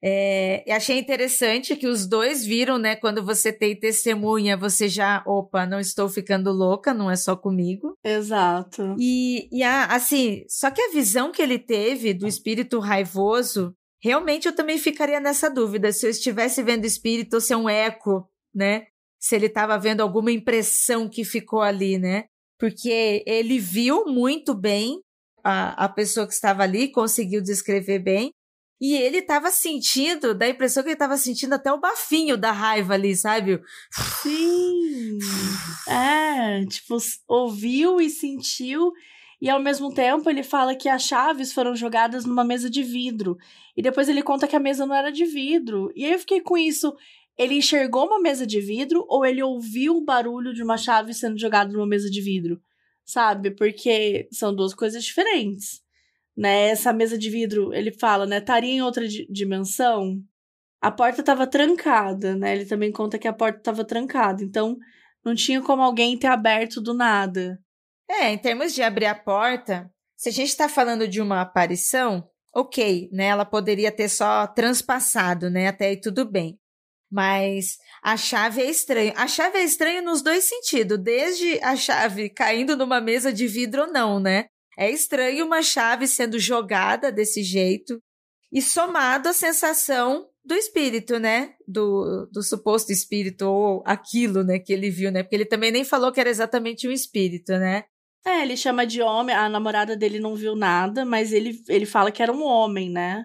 É, 0.08 0.62
achei 0.70 1.00
interessante 1.00 1.74
que 1.74 1.88
os 1.88 2.06
dois 2.06 2.46
viram, 2.46 2.78
né? 2.78 2.94
Quando 2.94 3.24
você 3.24 3.52
tem 3.52 3.74
testemunha, 3.74 4.56
você 4.56 4.88
já, 4.88 5.20
opa, 5.26 5.66
não 5.66 5.80
estou 5.80 6.08
ficando 6.08 6.52
louca, 6.52 6.94
não 6.94 7.10
é 7.10 7.16
só 7.16 7.34
comigo. 7.34 7.94
Exato. 8.04 8.94
E, 9.00 9.48
e 9.50 9.64
a, 9.64 9.86
assim, 9.86 10.44
só 10.48 10.70
que 10.70 10.80
a 10.80 10.92
visão 10.92 11.32
que 11.32 11.42
ele 11.42 11.58
teve 11.58 12.14
do 12.14 12.28
espírito 12.28 12.78
raivoso, 12.78 13.74
realmente 14.00 14.46
eu 14.46 14.54
também 14.54 14.78
ficaria 14.78 15.18
nessa 15.18 15.50
dúvida 15.50 15.90
se 15.90 16.06
eu 16.06 16.10
estivesse 16.10 16.62
vendo 16.62 16.84
espírito 16.84 17.34
ou 17.34 17.40
se 17.40 17.52
é 17.52 17.56
um 17.56 17.68
eco, 17.68 18.30
né? 18.54 18.86
Se 19.18 19.34
ele 19.34 19.46
estava 19.46 19.76
vendo 19.76 20.02
alguma 20.02 20.30
impressão 20.30 21.08
que 21.08 21.24
ficou 21.24 21.62
ali, 21.62 21.98
né? 21.98 22.26
Porque 22.60 23.24
ele 23.26 23.58
viu 23.58 24.04
muito 24.06 24.54
bem 24.54 25.00
a, 25.42 25.86
a 25.86 25.88
pessoa 25.88 26.28
que 26.28 26.32
estava 26.32 26.62
ali, 26.62 26.92
conseguiu 26.92 27.42
descrever 27.42 27.98
bem, 27.98 28.30
e 28.80 28.94
ele 28.94 29.22
tava 29.22 29.50
sentindo, 29.50 30.34
dá 30.34 30.44
a 30.44 30.50
impressão 30.50 30.82
que 30.82 30.90
ele 30.90 30.96
tava 30.96 31.16
sentindo 31.16 31.54
até 31.54 31.72
o 31.72 31.80
bafinho 31.80 32.36
da 32.36 32.52
raiva 32.52 32.94
ali, 32.94 33.16
sabe? 33.16 33.60
Sim. 34.22 35.18
é, 35.88 36.64
tipo, 36.66 36.98
ouviu 37.26 38.00
e 38.00 38.10
sentiu. 38.10 38.92
E 39.40 39.48
ao 39.48 39.60
mesmo 39.60 39.92
tempo 39.92 40.28
ele 40.28 40.42
fala 40.42 40.74
que 40.74 40.88
as 40.88 41.02
chaves 41.02 41.52
foram 41.52 41.74
jogadas 41.74 42.24
numa 42.26 42.44
mesa 42.44 42.68
de 42.68 42.82
vidro. 42.82 43.36
E 43.74 43.82
depois 43.82 44.08
ele 44.08 44.22
conta 44.22 44.46
que 44.46 44.56
a 44.56 44.60
mesa 44.60 44.84
não 44.84 44.94
era 44.94 45.10
de 45.10 45.24
vidro. 45.24 45.90
E 45.94 46.04
aí 46.04 46.12
eu 46.12 46.18
fiquei 46.18 46.40
com 46.40 46.56
isso. 46.56 46.94
ele 47.38 47.54
enxergou 47.54 48.06
uma 48.06 48.20
mesa 48.20 48.46
de 48.46 48.60
vidro 48.60 49.04
ou 49.08 49.24
ele 49.24 49.42
ouviu 49.42 49.96
o 49.96 50.04
barulho 50.04 50.52
de 50.52 50.62
uma 50.62 50.76
chave 50.76 51.14
sendo 51.14 51.38
jogada 51.38 51.72
numa 51.72 51.86
mesa 51.86 52.10
de 52.10 52.20
vidro, 52.20 52.60
sabe? 53.04 53.50
Porque 53.50 54.28
são 54.32 54.54
duas 54.54 54.74
coisas 54.74 55.04
diferentes, 55.04 55.82
né? 56.36 56.68
Essa 56.68 56.92
mesa 56.92 57.16
de 57.16 57.30
vidro, 57.30 57.72
ele 57.72 57.92
fala, 57.92 58.26
né? 58.26 58.38
Estaria 58.38 58.72
em 58.72 58.82
outra 58.82 59.06
dimensão. 59.30 60.20
A 60.80 60.90
porta 60.90 61.20
estava 61.20 61.46
trancada, 61.46 62.36
né? 62.36 62.54
Ele 62.54 62.66
também 62.66 62.92
conta 62.92 63.18
que 63.18 63.26
a 63.26 63.32
porta 63.32 63.58
estava 63.58 63.84
trancada, 63.84 64.44
então 64.44 64.76
não 65.24 65.34
tinha 65.34 65.62
como 65.62 65.82
alguém 65.82 66.18
ter 66.18 66.26
aberto 66.26 66.80
do 66.80 66.94
nada. 66.94 67.58
É, 68.08 68.30
em 68.30 68.38
termos 68.38 68.74
de 68.74 68.82
abrir 68.82 69.06
a 69.06 69.14
porta, 69.14 69.90
se 70.16 70.28
a 70.28 70.32
gente 70.32 70.48
está 70.48 70.68
falando 70.68 71.08
de 71.08 71.20
uma 71.20 71.40
aparição, 71.40 72.28
ok, 72.54 73.08
né? 73.12 73.26
Ela 73.26 73.44
poderia 73.44 73.90
ter 73.90 74.08
só 74.08 74.46
transpassado, 74.46 75.50
né? 75.50 75.68
Até 75.68 75.88
aí 75.88 76.00
tudo 76.00 76.24
bem. 76.30 76.58
Mas 77.10 77.78
a 78.02 78.16
chave 78.16 78.62
é 78.62 78.70
estranha. 78.70 79.12
A 79.16 79.26
chave 79.26 79.58
é 79.58 79.64
estranha 79.64 80.02
nos 80.02 80.22
dois 80.22 80.44
sentidos, 80.44 80.98
desde 80.98 81.58
a 81.62 81.76
chave 81.76 82.28
caindo 82.28 82.76
numa 82.76 83.00
mesa 83.00 83.32
de 83.32 83.46
vidro 83.46 83.82
ou 83.82 83.92
não, 83.92 84.20
né? 84.20 84.46
É 84.76 84.90
estranho 84.90 85.46
uma 85.46 85.62
chave 85.62 86.06
sendo 86.06 86.38
jogada 86.38 87.10
desse 87.10 87.42
jeito 87.42 88.00
e 88.52 88.60
somado 88.60 89.28
a 89.28 89.32
sensação 89.32 90.28
do 90.44 90.54
espírito, 90.54 91.18
né? 91.18 91.54
Do, 91.66 92.28
do 92.32 92.42
suposto 92.42 92.92
espírito 92.92 93.46
ou 93.46 93.82
aquilo, 93.84 94.44
né, 94.44 94.58
que 94.58 94.72
ele 94.72 94.90
viu, 94.90 95.10
né? 95.10 95.22
Porque 95.22 95.34
ele 95.34 95.44
também 95.44 95.72
nem 95.72 95.84
falou 95.84 96.12
que 96.12 96.20
era 96.20 96.30
exatamente 96.30 96.86
um 96.86 96.92
espírito, 96.92 97.52
né? 97.52 97.84
É, 98.24 98.42
ele 98.42 98.56
chama 98.56 98.84
de 98.86 99.00
homem, 99.00 99.34
a 99.34 99.48
namorada 99.48 99.96
dele 99.96 100.18
não 100.18 100.34
viu 100.34 100.56
nada, 100.56 101.04
mas 101.04 101.32
ele, 101.32 101.62
ele 101.68 101.86
fala 101.86 102.10
que 102.10 102.22
era 102.22 102.32
um 102.32 102.42
homem, 102.42 102.90
né? 102.90 103.24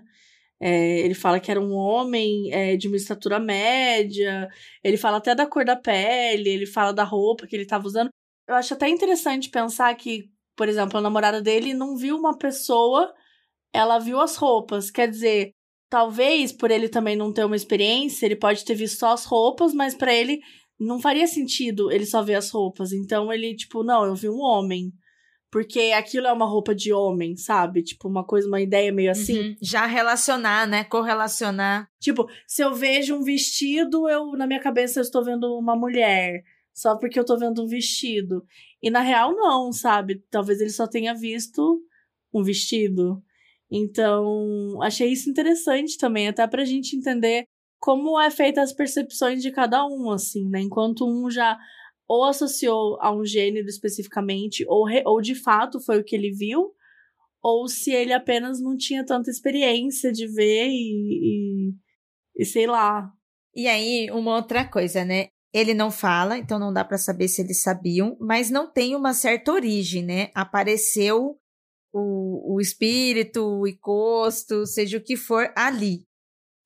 É, 0.60 1.00
ele 1.00 1.16
fala 1.16 1.40
que 1.40 1.50
era 1.50 1.60
um 1.60 1.74
homem 1.74 2.54
é, 2.54 2.78
de 2.78 2.88
uma 2.88 2.96
estatura 2.96 3.40
média, 3.40 4.48
ele 4.84 4.96
fala 4.98 5.18
até 5.18 5.34
da 5.34 5.48
cor 5.48 5.66
da 5.66 5.76
pele, 5.76 6.50
ele 6.50 6.68
fala 6.68 6.94
da 6.94 7.04
roupa 7.04 7.48
que 7.48 7.56
ele 7.56 7.64
estava 7.64 7.88
usando. 7.88 8.10
Eu 8.48 8.54
acho 8.54 8.76
até 8.76 8.88
interessante 8.88 9.50
pensar 9.50 9.94
que, 9.96 10.30
por 10.56 10.68
exemplo, 10.70 10.98
a 10.98 11.02
namorada 11.02 11.42
dele 11.42 11.74
não 11.74 11.96
viu 11.96 12.18
uma 12.18 12.38
pessoa, 12.38 13.14
ela 13.74 14.00
viu 14.00 14.20
as 14.20 14.36
roupas. 14.36 14.92
Quer 14.92 15.10
dizer, 15.10 15.54
talvez 15.90 16.52
por 16.52 16.72
ele 16.72 16.90
também 16.90 17.16
não 17.16 17.34
ter 17.34 17.46
uma 17.46 17.56
experiência, 17.56 18.26
ele 18.26 18.36
pode 18.36 18.64
ter 18.64 18.76
visto 18.76 19.00
só 19.00 19.14
as 19.14 19.26
roupas, 19.26 19.74
mas 19.74 19.94
para 19.94 20.14
ele 20.14 20.40
não 20.80 21.00
faria 21.00 21.28
sentido 21.28 21.92
ele 21.92 22.06
só 22.06 22.24
ver 22.24 22.36
as 22.36 22.50
roupas. 22.50 22.92
Então 22.92 23.32
ele, 23.32 23.56
tipo, 23.56 23.84
não, 23.84 24.06
eu 24.06 24.16
vi 24.16 24.30
um 24.30 24.40
homem. 24.40 24.92
Porque 25.52 25.92
aquilo 25.94 26.28
é 26.28 26.32
uma 26.32 26.46
roupa 26.46 26.74
de 26.74 26.94
homem, 26.94 27.36
sabe? 27.36 27.84
Tipo, 27.84 28.08
uma 28.08 28.26
coisa, 28.26 28.48
uma 28.48 28.62
ideia 28.62 28.90
meio 28.90 29.12
assim. 29.12 29.38
Uhum. 29.38 29.56
Já 29.62 29.86
relacionar, 29.86 30.66
né? 30.66 30.86
Correlacionar. 30.86 31.90
Tipo, 32.00 32.26
se 32.48 32.64
eu 32.64 32.74
vejo 32.74 33.18
um 33.18 33.22
vestido, 33.22 34.08
eu, 34.08 34.32
na 34.32 34.48
minha 34.48 34.62
cabeça, 34.62 35.00
eu 35.00 35.04
estou 35.04 35.22
vendo 35.26 35.54
uma 35.58 35.76
mulher. 35.76 36.42
Só 36.74 36.98
porque 36.98 37.20
eu 37.20 37.26
tô 37.26 37.38
vendo 37.38 37.64
um 37.64 37.68
vestido. 37.68 38.44
E 38.82 38.90
na 38.90 39.02
real, 39.02 39.36
não, 39.36 39.72
sabe? 39.72 40.24
Talvez 40.30 40.62
ele 40.62 40.70
só 40.70 40.88
tenha 40.88 41.14
visto 41.14 41.82
um 42.34 42.44
vestido. 42.44 43.22
Então, 43.70 44.82
achei 44.82 45.12
isso 45.12 45.30
interessante 45.30 45.98
também, 45.98 46.28
até 46.28 46.46
pra 46.48 46.66
gente 46.66 46.96
entender 46.96 47.46
como 47.80 48.20
é 48.20 48.30
feita 48.30 48.62
as 48.62 48.74
percepções 48.74 49.42
de 49.42 49.52
cada 49.52 49.86
um, 49.86 50.12
assim, 50.12 50.48
né? 50.50 50.62
Enquanto 50.62 51.08
um 51.08 51.30
já 51.30 51.58
ou 52.08 52.26
associou 52.26 52.98
a 53.02 53.10
um 53.10 53.26
gênero 53.26 53.68
especificamente, 53.68 54.66
ou, 54.68 54.86
re, 54.86 55.02
ou 55.06 55.22
de 55.22 55.34
fato 55.34 55.80
foi 55.80 55.98
o 56.00 56.04
que 56.04 56.14
ele 56.14 56.32
viu, 56.32 56.74
ou 57.42 57.70
se 57.70 57.92
ele 57.92 58.12
apenas 58.12 58.62
não 58.62 58.76
tinha 58.76 59.06
tanta 59.06 59.32
experiência 59.32 60.12
de 60.12 60.28
ver 60.28 60.68
e, 60.68 61.70
e, 61.70 61.74
e 62.36 62.46
sei 62.46 62.68
lá. 62.68 63.10
E 63.56 63.66
aí, 63.66 64.12
uma 64.12 64.36
outra 64.36 64.68
coisa, 64.68 65.06
né? 65.06 65.30
Ele 65.54 65.74
não 65.74 65.92
fala, 65.92 66.38
então 66.38 66.58
não 66.58 66.72
dá 66.72 66.84
para 66.84 66.98
saber 66.98 67.28
se 67.28 67.42
eles 67.42 67.62
sabiam, 67.62 68.16
mas 68.20 68.50
não 68.50 68.72
tem 68.72 68.96
uma 68.96 69.14
certa 69.14 69.52
origem, 69.52 70.04
né? 70.04 70.30
Apareceu 70.34 71.38
o, 71.94 72.56
o 72.56 72.62
espírito, 72.62 73.44
o 73.44 73.68
encosto, 73.68 74.66
seja 74.66 74.98
o 74.98 75.04
que 75.04 75.18
for, 75.18 75.52
ali. 75.56 76.06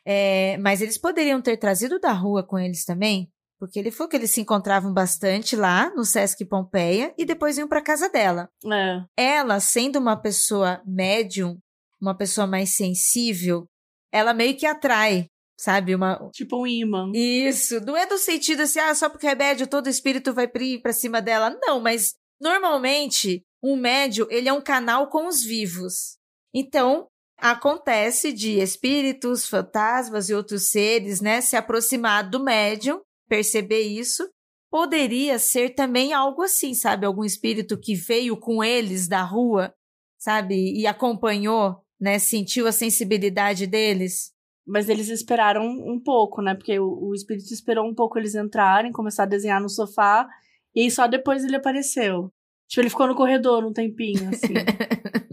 É, 0.05 0.57
mas 0.59 0.81
eles 0.81 0.99
poderiam 0.99 1.41
ter 1.41 1.57
trazido 1.57 1.99
da 1.99 2.11
rua 2.11 2.45
com 2.45 2.59
eles 2.59 2.85
também, 2.85 3.31
porque 3.57 3.79
ele 3.79 3.89
falou 3.89 4.07
que 4.07 4.15
eles 4.15 4.29
se 4.29 4.41
encontravam 4.41 4.93
bastante 4.93 5.55
lá 5.55 5.89
no 5.95 6.05
Sesc 6.05 6.45
Pompeia 6.45 7.11
e 7.17 7.25
depois 7.25 7.57
iam 7.57 7.67
para 7.67 7.81
casa 7.81 8.07
dela. 8.07 8.47
É. 8.71 9.03
Ela, 9.17 9.59
sendo 9.59 9.97
uma 9.97 10.15
pessoa 10.15 10.79
médium, 10.85 11.57
uma 11.99 12.15
pessoa 12.15 12.45
mais 12.45 12.75
sensível, 12.75 13.65
ela 14.11 14.31
meio 14.31 14.55
que 14.55 14.67
atrai, 14.67 15.25
sabe? 15.57 15.95
Uma... 15.95 16.29
Tipo 16.31 16.61
um 16.61 16.67
imã. 16.67 17.11
Isso. 17.13 17.79
Não 17.81 17.95
é 17.95 18.05
do 18.05 18.17
sentido 18.17 18.61
assim, 18.61 18.79
ah, 18.79 18.93
só 18.93 19.09
porque 19.09 19.27
é 19.27 19.35
médio, 19.35 19.67
todo 19.67 19.89
espírito 19.89 20.33
vai 20.33 20.47
para 20.47 20.93
cima 20.93 21.21
dela. 21.21 21.57
Não, 21.61 21.79
mas 21.79 22.15
normalmente 22.39 23.43
um 23.63 23.75
médio, 23.75 24.27
ele 24.29 24.47
é 24.47 24.53
um 24.53 24.61
canal 24.61 25.09
com 25.09 25.27
os 25.27 25.43
vivos. 25.43 26.17
Então, 26.53 27.07
acontece 27.37 28.31
de 28.31 28.59
espíritos, 28.59 29.47
fantasmas 29.47 30.29
e 30.29 30.33
outros 30.33 30.69
seres, 30.69 31.19
né, 31.19 31.41
se 31.41 31.55
aproximar 31.55 32.29
do 32.29 32.43
médium 32.43 33.01
perceber 33.27 33.81
isso. 33.81 34.27
Poderia 34.69 35.39
ser 35.39 35.73
também 35.73 36.13
algo 36.13 36.41
assim, 36.41 36.73
sabe? 36.73 37.05
Algum 37.05 37.23
espírito 37.23 37.79
que 37.79 37.95
veio 37.95 38.37
com 38.37 38.63
eles 38.63 39.07
da 39.07 39.23
rua, 39.23 39.73
sabe? 40.17 40.73
E 40.77 40.85
acompanhou, 40.85 41.77
né? 41.99 42.19
Sentiu 42.19 42.67
a 42.67 42.71
sensibilidade 42.71 43.67
deles. 43.67 44.33
Mas 44.65 44.89
eles 44.89 45.09
esperaram 45.09 45.65
um 45.65 45.99
pouco, 45.99 46.41
né? 46.41 46.55
Porque 46.55 46.79
o, 46.79 47.09
o 47.09 47.13
espírito 47.13 47.53
esperou 47.53 47.85
um 47.85 47.93
pouco 47.93 48.17
eles 48.17 48.33
entrarem, 48.33 48.91
começar 48.91 49.23
a 49.23 49.27
desenhar 49.27 49.61
no 49.61 49.69
sofá, 49.69 50.27
e 50.73 50.81
aí 50.81 50.91
só 50.91 51.07
depois 51.07 51.43
ele 51.43 51.55
apareceu. 51.55 52.31
Tipo, 52.67 52.81
ele 52.81 52.89
ficou 52.89 53.07
no 53.07 53.15
corredor 53.15 53.63
um 53.63 53.71
tempinho, 53.73 54.29
assim. 54.29 54.53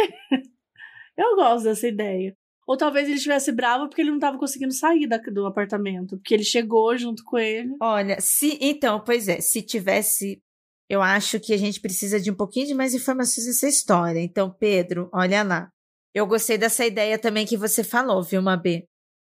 Eu 1.16 1.36
gosto 1.36 1.64
dessa 1.64 1.86
ideia. 1.86 2.34
Ou 2.66 2.76
talvez 2.76 3.06
ele 3.06 3.16
estivesse 3.16 3.50
bravo 3.50 3.88
porque 3.88 4.00
ele 4.00 4.10
não 4.10 4.18
estava 4.18 4.38
conseguindo 4.38 4.72
sair 4.72 5.06
da, 5.06 5.16
do 5.18 5.46
apartamento. 5.46 6.16
Porque 6.16 6.34
ele 6.34 6.44
chegou 6.44 6.96
junto 6.96 7.24
com 7.24 7.38
ele. 7.38 7.74
Olha, 7.80 8.16
se. 8.20 8.58
Então, 8.60 9.02
pois 9.04 9.28
é, 9.28 9.40
se 9.40 9.62
tivesse. 9.62 10.40
Eu 10.88 11.02
acho 11.02 11.38
que 11.38 11.52
a 11.52 11.56
gente 11.56 11.80
precisa 11.80 12.18
de 12.18 12.30
um 12.30 12.34
pouquinho 12.34 12.66
de 12.66 12.74
mais 12.74 12.94
informações 12.94 13.46
dessa 13.46 13.68
história. 13.68 14.20
Então, 14.20 14.50
Pedro, 14.50 15.08
olha 15.12 15.42
lá. 15.42 15.70
Eu 16.14 16.26
gostei 16.26 16.58
dessa 16.58 16.84
ideia 16.84 17.18
também 17.18 17.46
que 17.46 17.56
você 17.56 17.84
falou, 17.84 18.22
viu, 18.22 18.42
Mabê? 18.42 18.86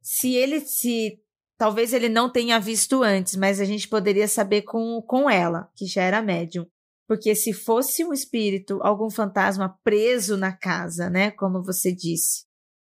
Se 0.01 0.33
ele 0.35 0.59
se. 0.61 1.19
Talvez 1.57 1.93
ele 1.93 2.09
não 2.09 2.29
tenha 2.29 2.59
visto 2.59 3.01
antes, 3.01 3.35
mas 3.37 3.61
a 3.61 3.65
gente 3.65 3.87
poderia 3.87 4.27
saber 4.27 4.63
com, 4.63 5.01
com 5.07 5.29
ela, 5.29 5.69
que 5.75 5.85
já 5.85 6.03
era 6.03 6.21
médium. 6.21 6.65
Porque 7.07 7.33
se 7.33 7.53
fosse 7.53 8.03
um 8.03 8.11
espírito, 8.11 8.79
algum 8.81 9.09
fantasma 9.09 9.79
preso 9.83 10.35
na 10.35 10.51
casa, 10.51 11.09
né? 11.09 11.31
Como 11.31 11.63
você 11.63 11.93
disse, 11.93 12.45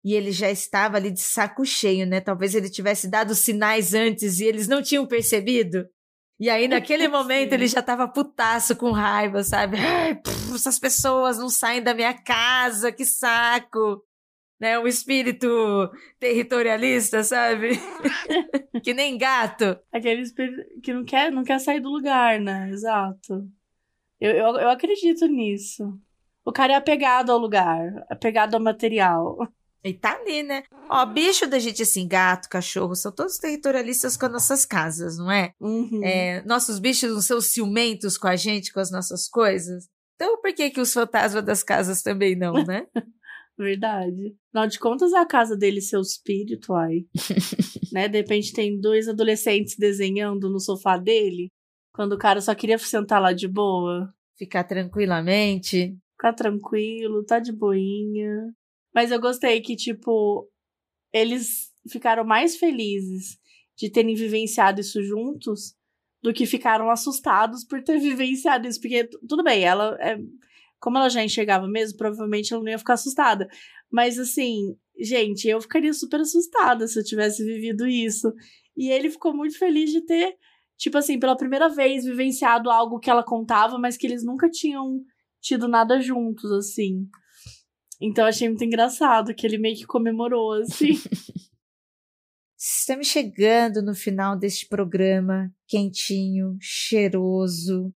e 0.04 0.14
ele 0.14 0.32
já 0.32 0.50
estava 0.50 0.96
ali 0.96 1.10
de 1.10 1.20
saco 1.20 1.64
cheio, 1.64 2.06
né? 2.06 2.20
Talvez 2.20 2.54
ele 2.54 2.70
tivesse 2.70 3.08
dado 3.08 3.34
sinais 3.34 3.92
antes 3.94 4.40
e 4.40 4.44
eles 4.44 4.66
não 4.66 4.82
tinham 4.82 5.06
percebido. 5.06 5.86
E 6.40 6.48
aí, 6.48 6.66
naquele 6.66 7.06
momento, 7.08 7.52
ele 7.52 7.66
já 7.66 7.80
estava 7.80 8.08
putaço 8.08 8.74
com 8.74 8.90
raiva, 8.90 9.44
sabe? 9.44 9.76
Ai, 9.78 10.14
puf, 10.14 10.54
essas 10.54 10.78
pessoas 10.78 11.36
não 11.36 11.50
saem 11.50 11.82
da 11.82 11.92
minha 11.92 12.14
casa, 12.14 12.90
que 12.90 13.04
saco! 13.04 14.02
Né? 14.58 14.78
Um 14.78 14.86
espírito 14.86 15.46
territorialista, 16.18 17.22
sabe? 17.22 17.70
que 18.82 18.94
nem 18.94 19.18
gato. 19.18 19.78
Aquele 19.92 20.22
espírito 20.22 20.80
que 20.82 20.92
não 20.92 21.04
quer, 21.04 21.30
não 21.30 21.44
quer 21.44 21.58
sair 21.60 21.80
do 21.80 21.90
lugar, 21.90 22.40
né? 22.40 22.70
Exato. 22.70 23.46
Eu, 24.18 24.32
eu, 24.32 24.56
eu 24.56 24.70
acredito 24.70 25.26
nisso. 25.26 25.98
O 26.44 26.52
cara 26.52 26.72
é 26.72 26.76
apegado 26.76 27.30
ao 27.30 27.38
lugar, 27.38 28.06
apegado 28.10 28.54
ao 28.54 28.60
material. 28.60 29.38
E 29.82 29.94
tá 29.94 30.18
ali, 30.20 30.42
né? 30.42 30.62
Ó, 30.90 31.06
bicho 31.06 31.46
da 31.46 31.58
gente, 31.58 31.82
assim, 31.82 32.06
gato, 32.06 32.48
cachorro, 32.48 32.94
são 32.94 33.10
todos 33.10 33.38
territorialistas 33.38 34.16
com 34.16 34.26
as 34.26 34.32
nossas 34.32 34.66
casas, 34.66 35.16
não 35.16 35.30
é? 35.30 35.52
Uhum. 35.58 36.04
é? 36.04 36.42
Nossos 36.44 36.78
bichos 36.78 37.10
não 37.10 37.22
são 37.22 37.40
ciumentos 37.40 38.18
com 38.18 38.28
a 38.28 38.36
gente, 38.36 38.72
com 38.72 38.80
as 38.80 38.90
nossas 38.90 39.28
coisas. 39.28 39.88
Então, 40.16 40.38
por 40.40 40.52
que 40.52 40.68
que 40.68 40.80
os 40.80 40.92
fantasmas 40.92 41.44
das 41.44 41.62
casas 41.62 42.02
também 42.02 42.36
não, 42.36 42.52
né? 42.52 42.86
Verdade. 43.56 44.36
Afinal 44.48 44.66
de 44.68 44.78
contas, 44.78 45.12
a 45.14 45.26
casa 45.26 45.56
dele 45.56 45.80
seu 45.80 46.00
espírito, 46.00 46.74
aí. 46.74 47.06
né? 47.92 48.08
De 48.08 48.18
repente 48.18 48.52
tem 48.52 48.78
dois 48.78 49.08
adolescentes 49.08 49.76
desenhando 49.78 50.50
no 50.50 50.60
sofá 50.60 50.98
dele, 50.98 51.48
quando 51.94 52.14
o 52.14 52.18
cara 52.18 52.40
só 52.40 52.54
queria 52.54 52.78
sentar 52.78 53.20
lá 53.20 53.32
de 53.32 53.48
boa. 53.48 54.12
Ficar 54.36 54.64
tranquilamente. 54.64 55.96
Ficar 56.12 56.34
tranquilo, 56.34 57.24
tá 57.24 57.38
de 57.38 57.52
boinha. 57.52 58.50
Mas 58.94 59.10
eu 59.10 59.20
gostei 59.20 59.60
que, 59.60 59.76
tipo, 59.76 60.48
eles 61.12 61.70
ficaram 61.88 62.24
mais 62.24 62.56
felizes 62.56 63.38
de 63.76 63.90
terem 63.90 64.14
vivenciado 64.14 64.80
isso 64.80 65.02
juntos 65.02 65.74
do 66.22 66.32
que 66.32 66.44
ficaram 66.44 66.90
assustados 66.90 67.64
por 67.64 67.82
ter 67.82 67.98
vivenciado 68.00 68.66
isso. 68.66 68.80
Porque, 68.80 69.04
tudo 69.28 69.42
bem, 69.42 69.64
ela 69.64 69.96
é. 70.00 70.18
Como 70.78 70.96
ela 70.96 71.10
já 71.10 71.22
enxergava 71.22 71.68
mesmo, 71.68 71.98
provavelmente 71.98 72.54
ela 72.54 72.62
não 72.62 72.70
ia 72.70 72.78
ficar 72.78 72.94
assustada. 72.94 73.46
Mas, 73.92 74.18
assim, 74.18 74.74
gente, 74.98 75.46
eu 75.46 75.60
ficaria 75.60 75.92
super 75.92 76.20
assustada 76.20 76.86
se 76.88 76.98
eu 76.98 77.04
tivesse 77.04 77.44
vivido 77.44 77.86
isso. 77.86 78.32
E 78.74 78.90
ele 78.90 79.10
ficou 79.10 79.36
muito 79.36 79.58
feliz 79.58 79.90
de 79.90 80.00
ter, 80.00 80.36
tipo 80.78 80.96
assim, 80.96 81.18
pela 81.18 81.36
primeira 81.36 81.68
vez 81.68 82.06
vivenciado 82.06 82.70
algo 82.70 82.98
que 82.98 83.10
ela 83.10 83.22
contava, 83.22 83.78
mas 83.78 83.98
que 83.98 84.06
eles 84.06 84.24
nunca 84.24 84.48
tinham 84.48 85.02
tido 85.38 85.68
nada 85.68 86.00
juntos, 86.00 86.50
assim. 86.50 87.06
Então 88.00 88.24
achei 88.26 88.48
muito 88.48 88.64
engraçado 88.64 89.34
que 89.34 89.46
ele 89.46 89.58
meio 89.58 89.76
que 89.76 89.86
comemorou, 89.86 90.54
assim. 90.54 90.92
Estamos 92.58 93.06
chegando 93.06 93.82
no 93.82 93.94
final 93.94 94.36
deste 94.36 94.66
programa 94.66 95.50
quentinho, 95.66 96.56
cheiroso, 96.60 97.92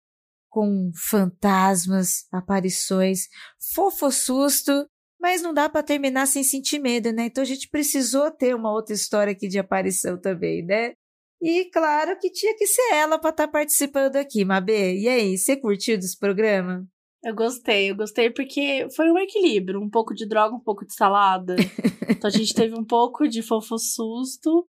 com 0.49 0.91
fantasmas, 0.95 2.27
aparições, 2.31 3.27
fofo 3.73 4.11
susto, 4.11 4.85
mas 5.19 5.41
não 5.41 5.53
dá 5.53 5.69
para 5.69 5.83
terminar 5.83 6.25
sem 6.27 6.43
sentir 6.43 6.79
medo, 6.79 7.11
né? 7.11 7.25
Então 7.25 7.41
a 7.41 7.45
gente 7.45 7.69
precisou 7.69 8.29
ter 8.29 8.55
uma 8.55 8.71
outra 8.71 8.93
história 8.93 9.31
aqui 9.31 9.47
de 9.47 9.57
aparição 9.57 10.19
também, 10.19 10.63
né? 10.65 10.93
E 11.41 11.65
claro 11.71 12.17
que 12.19 12.31
tinha 12.31 12.55
que 12.55 12.67
ser 12.67 12.93
ela 12.93 13.17
para 13.17 13.31
estar 13.31 13.47
tá 13.47 13.51
participando 13.51 14.15
aqui, 14.17 14.45
Mabê. 14.45 14.99
E 14.99 15.07
aí, 15.07 15.37
você 15.37 15.57
curtiu 15.57 15.97
desse 15.97 16.17
programa? 16.17 16.87
Eu 17.23 17.35
gostei, 17.35 17.91
eu 17.91 17.95
gostei 17.95 18.29
porque 18.29 18.87
foi 18.95 19.11
um 19.11 19.17
equilíbrio, 19.17 19.79
um 19.79 19.89
pouco 19.89 20.13
de 20.13 20.27
droga, 20.27 20.55
um 20.55 20.59
pouco 20.59 20.85
de 20.85 20.93
salada. 20.93 21.55
então 22.09 22.27
a 22.27 22.31
gente 22.31 22.53
teve 22.53 22.73
um 22.77 22.83
pouco 22.83 23.27
de 23.27 23.41
fofo 23.41 23.77
susto 23.77 24.67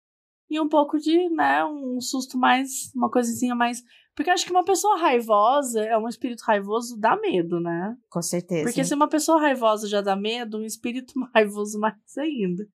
e 0.50 0.60
um 0.60 0.68
pouco 0.68 0.98
de, 0.98 1.28
né, 1.30 1.64
um 1.64 2.00
susto 2.00 2.36
mais, 2.36 2.92
uma 2.94 3.10
coisinha 3.10 3.54
mais 3.54 3.82
porque 4.20 4.30
acho 4.30 4.44
que 4.44 4.50
uma 4.50 4.64
pessoa 4.64 4.98
raivosa, 4.98 5.82
é 5.82 5.96
um 5.96 6.06
espírito 6.06 6.42
raivoso, 6.42 6.98
dá 6.98 7.16
medo, 7.16 7.58
né? 7.58 7.96
Com 8.10 8.20
certeza. 8.20 8.64
Porque 8.64 8.84
se 8.84 8.94
uma 8.94 9.08
pessoa 9.08 9.40
raivosa 9.40 9.88
já 9.88 10.02
dá 10.02 10.14
medo, 10.14 10.58
um 10.58 10.64
espírito 10.64 11.14
raivoso 11.34 11.78
mais 11.78 11.94
ainda. 12.18 12.66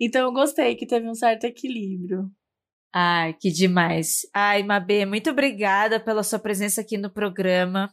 Então 0.00 0.22
eu 0.22 0.32
gostei 0.32 0.76
que 0.76 0.86
teve 0.86 1.08
um 1.08 1.14
certo 1.14 1.44
equilíbrio. 1.44 2.30
Ai, 2.94 3.34
que 3.34 3.50
demais. 3.50 4.20
Ai, 4.32 4.62
Mabê, 4.62 5.04
muito 5.04 5.30
obrigada 5.30 5.98
pela 5.98 6.22
sua 6.22 6.38
presença 6.38 6.80
aqui 6.80 6.96
no 6.96 7.10
programa. 7.10 7.92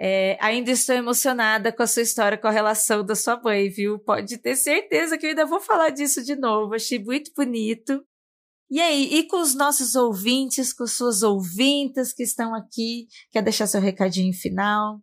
É, 0.00 0.38
ainda 0.40 0.70
estou 0.70 0.94
emocionada 0.94 1.72
com 1.72 1.82
a 1.82 1.86
sua 1.86 2.02
história, 2.02 2.38
com 2.38 2.46
a 2.46 2.52
relação 2.52 3.04
da 3.04 3.16
sua 3.16 3.40
mãe, 3.42 3.68
viu? 3.68 3.98
Pode 3.98 4.38
ter 4.38 4.54
certeza 4.54 5.18
que 5.18 5.26
eu 5.26 5.30
ainda 5.30 5.44
vou 5.44 5.60
falar 5.60 5.90
disso 5.90 6.22
de 6.22 6.36
novo. 6.36 6.74
Achei 6.74 7.02
muito 7.02 7.32
bonito. 7.36 8.04
E 8.70 8.80
aí, 8.80 9.14
e 9.14 9.26
com 9.26 9.40
os 9.40 9.54
nossos 9.54 9.94
ouvintes, 9.94 10.72
com 10.72 10.86
suas 10.86 11.22
ouvintas 11.22 12.12
que 12.12 12.22
estão 12.22 12.54
aqui, 12.54 13.06
quer 13.30 13.42
deixar 13.42 13.66
seu 13.66 13.80
recadinho 13.80 14.32
final? 14.32 15.00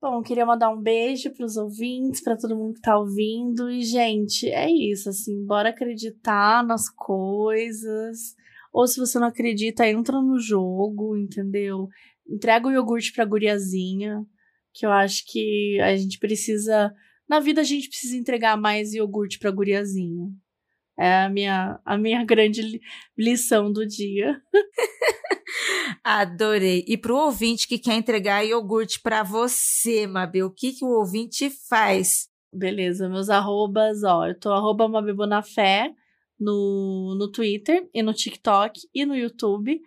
Bom, 0.00 0.20
queria 0.20 0.44
mandar 0.44 0.70
um 0.70 0.80
beijo 0.80 1.32
para 1.32 1.46
os 1.46 1.56
ouvintes, 1.56 2.20
para 2.20 2.36
todo 2.36 2.56
mundo 2.56 2.72
que 2.72 2.80
está 2.80 2.98
ouvindo. 2.98 3.70
E, 3.70 3.82
gente, 3.82 4.48
é 4.48 4.68
isso, 4.68 5.08
assim, 5.08 5.44
bora 5.46 5.68
acreditar 5.68 6.66
nas 6.66 6.88
coisas. 6.88 8.34
Ou 8.72 8.88
se 8.88 8.98
você 8.98 9.18
não 9.20 9.28
acredita, 9.28 9.86
entra 9.86 10.20
no 10.20 10.40
jogo, 10.40 11.16
entendeu? 11.16 11.86
Entrega 12.26 12.66
o 12.66 12.72
iogurte 12.72 13.12
pra 13.12 13.24
guriazinha, 13.24 14.26
que 14.72 14.86
eu 14.86 14.90
acho 14.90 15.24
que 15.26 15.78
a 15.80 15.96
gente 15.96 16.18
precisa. 16.18 16.92
Na 17.28 17.40
vida 17.40 17.60
a 17.60 17.64
gente 17.64 17.88
precisa 17.88 18.16
entregar 18.16 18.56
mais 18.56 18.92
iogurte 18.92 19.38
pra 19.38 19.50
guriazinha. 19.50 20.28
É 20.98 21.22
a 21.22 21.28
minha, 21.28 21.80
a 21.84 21.96
minha 21.96 22.24
grande 22.26 22.80
lição 23.16 23.72
do 23.72 23.86
dia. 23.86 24.40
Adorei. 26.04 26.84
E 26.86 26.96
pro 26.96 27.16
ouvinte 27.16 27.68
que 27.68 27.78
quer 27.78 27.94
entregar 27.94 28.42
iogurte 28.42 29.00
para 29.00 29.22
você, 29.22 30.06
Mabel, 30.06 30.46
o 30.46 30.50
que, 30.50 30.72
que 30.72 30.84
o 30.84 30.98
ouvinte 30.98 31.50
faz? 31.68 32.28
Beleza, 32.52 33.08
meus 33.08 33.30
arrobas, 33.30 34.02
ó, 34.02 34.26
eu 34.26 34.38
tô 34.38 34.52
arroba 34.52 34.86
no, 36.38 37.14
no 37.16 37.30
Twitter 37.30 37.88
e 37.94 38.02
no 38.02 38.12
TikTok 38.12 38.80
e 38.94 39.06
no 39.06 39.16
YouTube. 39.16 39.80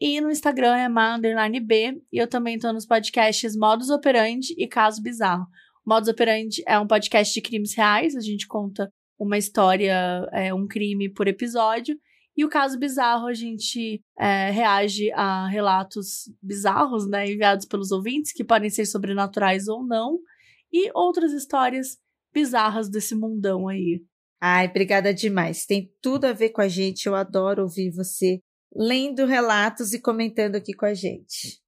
E 0.00 0.20
no 0.20 0.30
Instagram 0.30 0.76
é 0.76 0.88
ma 0.88 1.18
B. 1.18 2.02
E 2.12 2.18
eu 2.18 2.26
também 2.26 2.58
tô 2.58 2.72
nos 2.72 2.86
podcasts 2.86 3.56
Modus 3.56 3.90
Operandi 3.90 4.54
e 4.58 4.66
Caso 4.66 5.02
Bizarro. 5.02 5.46
Modus 5.86 6.08
Operandi 6.08 6.62
é 6.66 6.78
um 6.78 6.86
podcast 6.86 7.32
de 7.32 7.40
crimes 7.40 7.74
reais, 7.74 8.16
a 8.16 8.20
gente 8.20 8.46
conta 8.46 8.90
uma 9.18 9.38
história, 9.38 10.28
é, 10.32 10.52
um 10.52 10.66
crime 10.66 11.08
por 11.08 11.28
episódio. 11.28 11.96
E 12.36 12.44
o 12.44 12.48
caso 12.48 12.78
bizarro, 12.78 13.28
a 13.28 13.34
gente 13.34 14.02
é, 14.18 14.50
reage 14.50 15.12
a 15.12 15.46
relatos 15.46 16.24
bizarros, 16.42 17.08
né, 17.08 17.30
enviados 17.30 17.64
pelos 17.64 17.92
ouvintes, 17.92 18.32
que 18.32 18.42
podem 18.42 18.68
ser 18.68 18.86
sobrenaturais 18.86 19.68
ou 19.68 19.86
não, 19.86 20.18
e 20.72 20.90
outras 20.94 21.32
histórias 21.32 21.96
bizarras 22.32 22.90
desse 22.90 23.14
mundão 23.14 23.68
aí. 23.68 24.02
Ai, 24.40 24.66
obrigada 24.66 25.14
demais. 25.14 25.64
Tem 25.64 25.88
tudo 26.02 26.24
a 26.24 26.32
ver 26.32 26.50
com 26.50 26.60
a 26.60 26.66
gente. 26.66 27.06
Eu 27.06 27.14
adoro 27.14 27.62
ouvir 27.62 27.90
você 27.92 28.40
lendo 28.74 29.26
relatos 29.26 29.92
e 29.92 30.00
comentando 30.00 30.56
aqui 30.56 30.72
com 30.74 30.86
a 30.86 30.94
gente. 30.94 31.62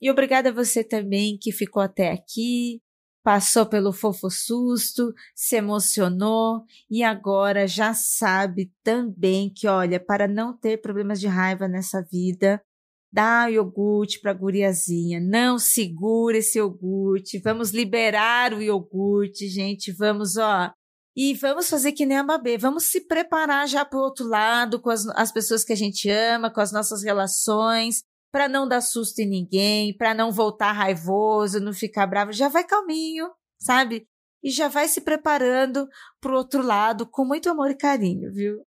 E 0.00 0.10
obrigada 0.10 0.50
a 0.50 0.52
você 0.52 0.84
também 0.84 1.38
que 1.40 1.50
ficou 1.50 1.82
até 1.82 2.10
aqui, 2.10 2.82
passou 3.22 3.64
pelo 3.64 3.90
fofo 3.90 4.28
susto, 4.28 5.14
se 5.34 5.56
emocionou 5.56 6.62
e 6.90 7.02
agora 7.02 7.66
já 7.66 7.94
sabe 7.94 8.70
também 8.82 9.50
que, 9.50 9.66
olha, 9.66 9.98
para 9.98 10.28
não 10.28 10.54
ter 10.54 10.82
problemas 10.82 11.18
de 11.18 11.26
raiva 11.26 11.66
nessa 11.66 12.02
vida, 12.02 12.62
dá 13.14 13.48
iogurte 13.48 14.18
para 14.20 14.32
a 14.32 14.34
guriazinha, 14.34 15.20
não 15.20 15.56
segura 15.56 16.38
esse 16.38 16.58
iogurte, 16.58 17.38
vamos 17.38 17.70
liberar 17.70 18.52
o 18.52 18.60
iogurte, 18.60 19.48
gente, 19.48 19.92
vamos, 19.92 20.36
ó, 20.36 20.72
e 21.16 21.32
vamos 21.34 21.70
fazer 21.70 21.92
que 21.92 22.04
nem 22.04 22.18
a 22.18 22.24
Mabê, 22.24 22.58
vamos 22.58 22.90
se 22.90 23.06
preparar 23.06 23.68
já 23.68 23.84
para 23.84 24.00
o 24.00 24.02
outro 24.02 24.26
lado, 24.26 24.80
com 24.80 24.90
as, 24.90 25.06
as 25.10 25.30
pessoas 25.30 25.62
que 25.62 25.72
a 25.72 25.76
gente 25.76 26.10
ama, 26.10 26.52
com 26.52 26.60
as 26.60 26.72
nossas 26.72 27.04
relações, 27.04 28.02
para 28.32 28.48
não 28.48 28.66
dar 28.66 28.80
susto 28.80 29.20
em 29.20 29.28
ninguém, 29.28 29.96
para 29.96 30.12
não 30.12 30.32
voltar 30.32 30.72
raivoso, 30.72 31.60
não 31.60 31.72
ficar 31.72 32.08
bravo, 32.08 32.32
já 32.32 32.48
vai 32.48 32.64
calminho, 32.64 33.30
sabe? 33.60 34.08
E 34.42 34.50
já 34.50 34.66
vai 34.66 34.88
se 34.88 35.00
preparando 35.00 35.86
pro 36.20 36.36
outro 36.36 36.62
lado 36.62 37.06
com 37.06 37.24
muito 37.24 37.48
amor 37.48 37.70
e 37.70 37.76
carinho, 37.76 38.32
viu? 38.32 38.66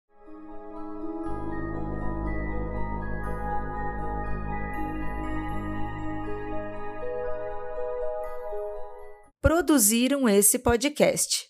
Produziram 9.42 10.28
esse 10.28 10.60
podcast. 10.60 11.46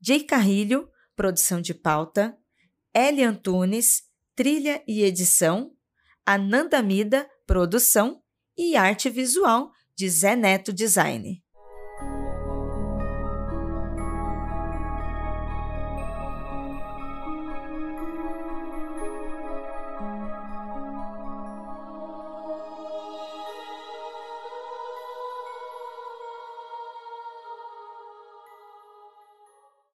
Jay 0.00 0.22
Carrilho, 0.22 0.88
produção 1.14 1.60
de 1.60 1.74
pauta, 1.74 2.36
Eli 2.94 3.22
Antunes, 3.22 4.02
trilha 4.34 4.82
e 4.86 5.02
edição, 5.02 5.72
Ananda 6.24 6.82
Mida, 6.82 7.28
produção 7.46 8.22
e 8.56 8.76
arte 8.76 9.10
visual 9.10 9.70
de 9.96 10.08
Zé 10.08 10.36
Neto 10.36 10.72
Design. 10.72 11.42